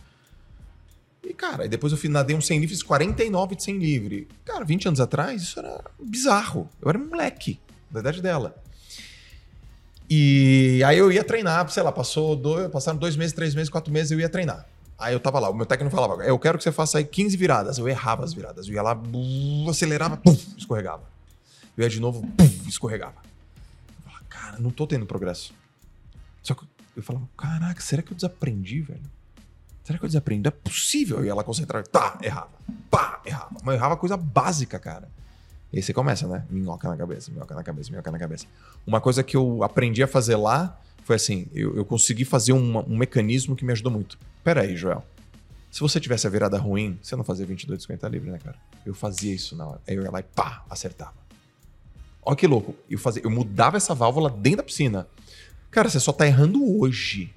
[1.26, 4.28] E, cara, depois eu nadei um 100 livre, fiz 49 de 100 livre.
[4.44, 6.70] Cara, 20 anos atrás, isso era bizarro.
[6.82, 7.60] Eu era um moleque,
[7.90, 8.56] da idade dela.
[10.10, 13.92] E aí eu ia treinar, sei lá, passou dois, passaram dois meses, três meses, quatro
[13.92, 14.66] meses, eu ia treinar.
[14.98, 17.36] Aí eu tava lá, o meu técnico falava, eu quero que você faça aí 15
[17.36, 17.78] viradas.
[17.78, 18.68] Eu errava as viradas.
[18.68, 20.22] Eu ia lá, bum, acelerava,
[20.58, 21.04] escorregava.
[21.76, 22.24] Eu ia de novo,
[22.68, 23.16] escorregava.
[23.18, 25.54] Eu falava, cara, não tô tendo progresso.
[26.44, 26.64] Só que
[26.96, 29.02] eu falava, caraca, será que eu desaprendi, velho?
[29.86, 30.42] Será que eu desaprendi?
[30.42, 31.20] Não é possível.
[31.20, 32.50] Eu ia lá concentrar, tá, errava.
[32.90, 33.52] Pá, errava.
[33.64, 35.08] Mas eu errava coisa básica, cara.
[35.72, 36.44] E aí você começa, né?
[36.50, 38.48] Minhoca na cabeça, minhoca na cabeça, minhoca na cabeça.
[38.86, 42.98] Uma coisa que eu aprendi a fazer lá foi assim: eu, eu consegui fazer um
[42.98, 44.18] mecanismo que me ajudou muito.
[44.44, 45.06] Pera aí, Joel.
[45.70, 48.58] Se você tivesse a virada ruim, você não fazia 22 de 50 livre, né, cara?
[48.84, 49.82] Eu fazia isso na hora.
[49.88, 51.14] Aí eu ia lá e pá, acertava.
[52.24, 52.74] Olha que louco.
[52.90, 55.08] Eu, fazia, eu mudava essa válvula dentro da piscina.
[55.70, 57.35] Cara, você só tá errando hoje.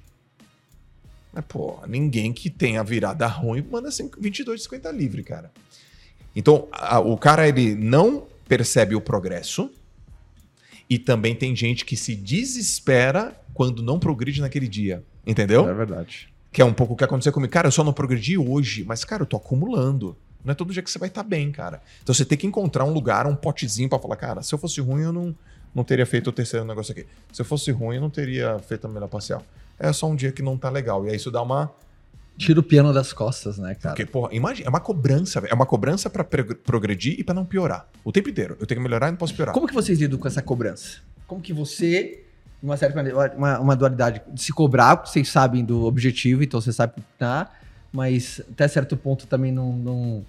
[1.33, 5.51] Mas, pô, ninguém que tenha virada ruim manda 5 22 de 50 livre, cara.
[6.35, 9.71] Então, a- o cara, ele não percebe o progresso.
[10.89, 15.03] E também tem gente que se desespera quando não progride naquele dia.
[15.25, 15.69] Entendeu?
[15.69, 16.29] É verdade.
[16.51, 17.53] Que é um pouco o que aconteceu comigo.
[17.53, 20.17] Cara, eu só não progredi hoje, mas, cara, eu tô acumulando.
[20.43, 21.79] Não é todo dia que você vai estar bem, cara.
[22.01, 24.81] Então você tem que encontrar um lugar, um potezinho pra falar, cara, se eu fosse
[24.81, 25.35] ruim, eu não,
[25.75, 27.05] não teria feito o terceiro negócio aqui.
[27.31, 29.45] Se eu fosse ruim, eu não teria feito a melhor parcial.
[29.79, 31.05] É só um dia que não tá legal.
[31.05, 31.71] E aí isso dá uma
[32.37, 33.93] Tira o piano das costas, né, cara?
[33.93, 35.41] Porque, porra, imagina, é uma cobrança.
[35.45, 37.89] É uma cobrança pra pre- progredir e pra não piorar.
[38.01, 38.55] O tempo inteiro.
[38.61, 39.53] Eu tenho que melhorar e não posso piorar.
[39.53, 40.99] Como que vocês lidam com essa cobrança?
[41.27, 42.23] Como que você,
[42.61, 46.41] de uma certa maneira, uma, uma dualidade de se cobrar, porque vocês sabem do objetivo,
[46.41, 47.51] então você sabe que tá,
[47.91, 50.25] mas até certo ponto também não, não,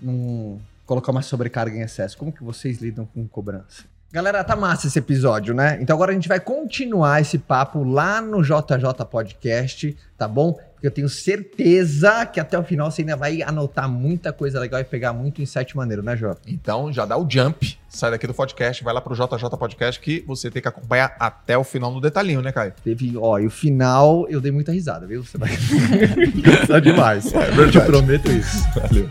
[0.00, 2.18] não colocar uma sobrecarga em excesso.
[2.18, 3.84] Como que vocês lidam com cobrança?
[4.16, 5.76] Galera, tá massa esse episódio, né?
[5.78, 10.54] Então agora a gente vai continuar esse papo lá no JJ Podcast, tá bom?
[10.54, 14.80] Porque eu tenho certeza que até o final você ainda vai anotar muita coisa legal
[14.80, 16.34] e pegar muito insight maneiro, né, Jô?
[16.46, 20.24] Então já dá o jump, sai daqui do podcast, vai lá pro JJ Podcast que
[20.26, 22.72] você tem que acompanhar até o final no detalhinho, né, Caio?
[22.82, 25.22] Teve, ó, e o final eu dei muita risada, viu?
[25.22, 27.34] Você vai gostar demais.
[27.34, 28.66] É eu te prometo isso.
[28.74, 29.10] Valeu.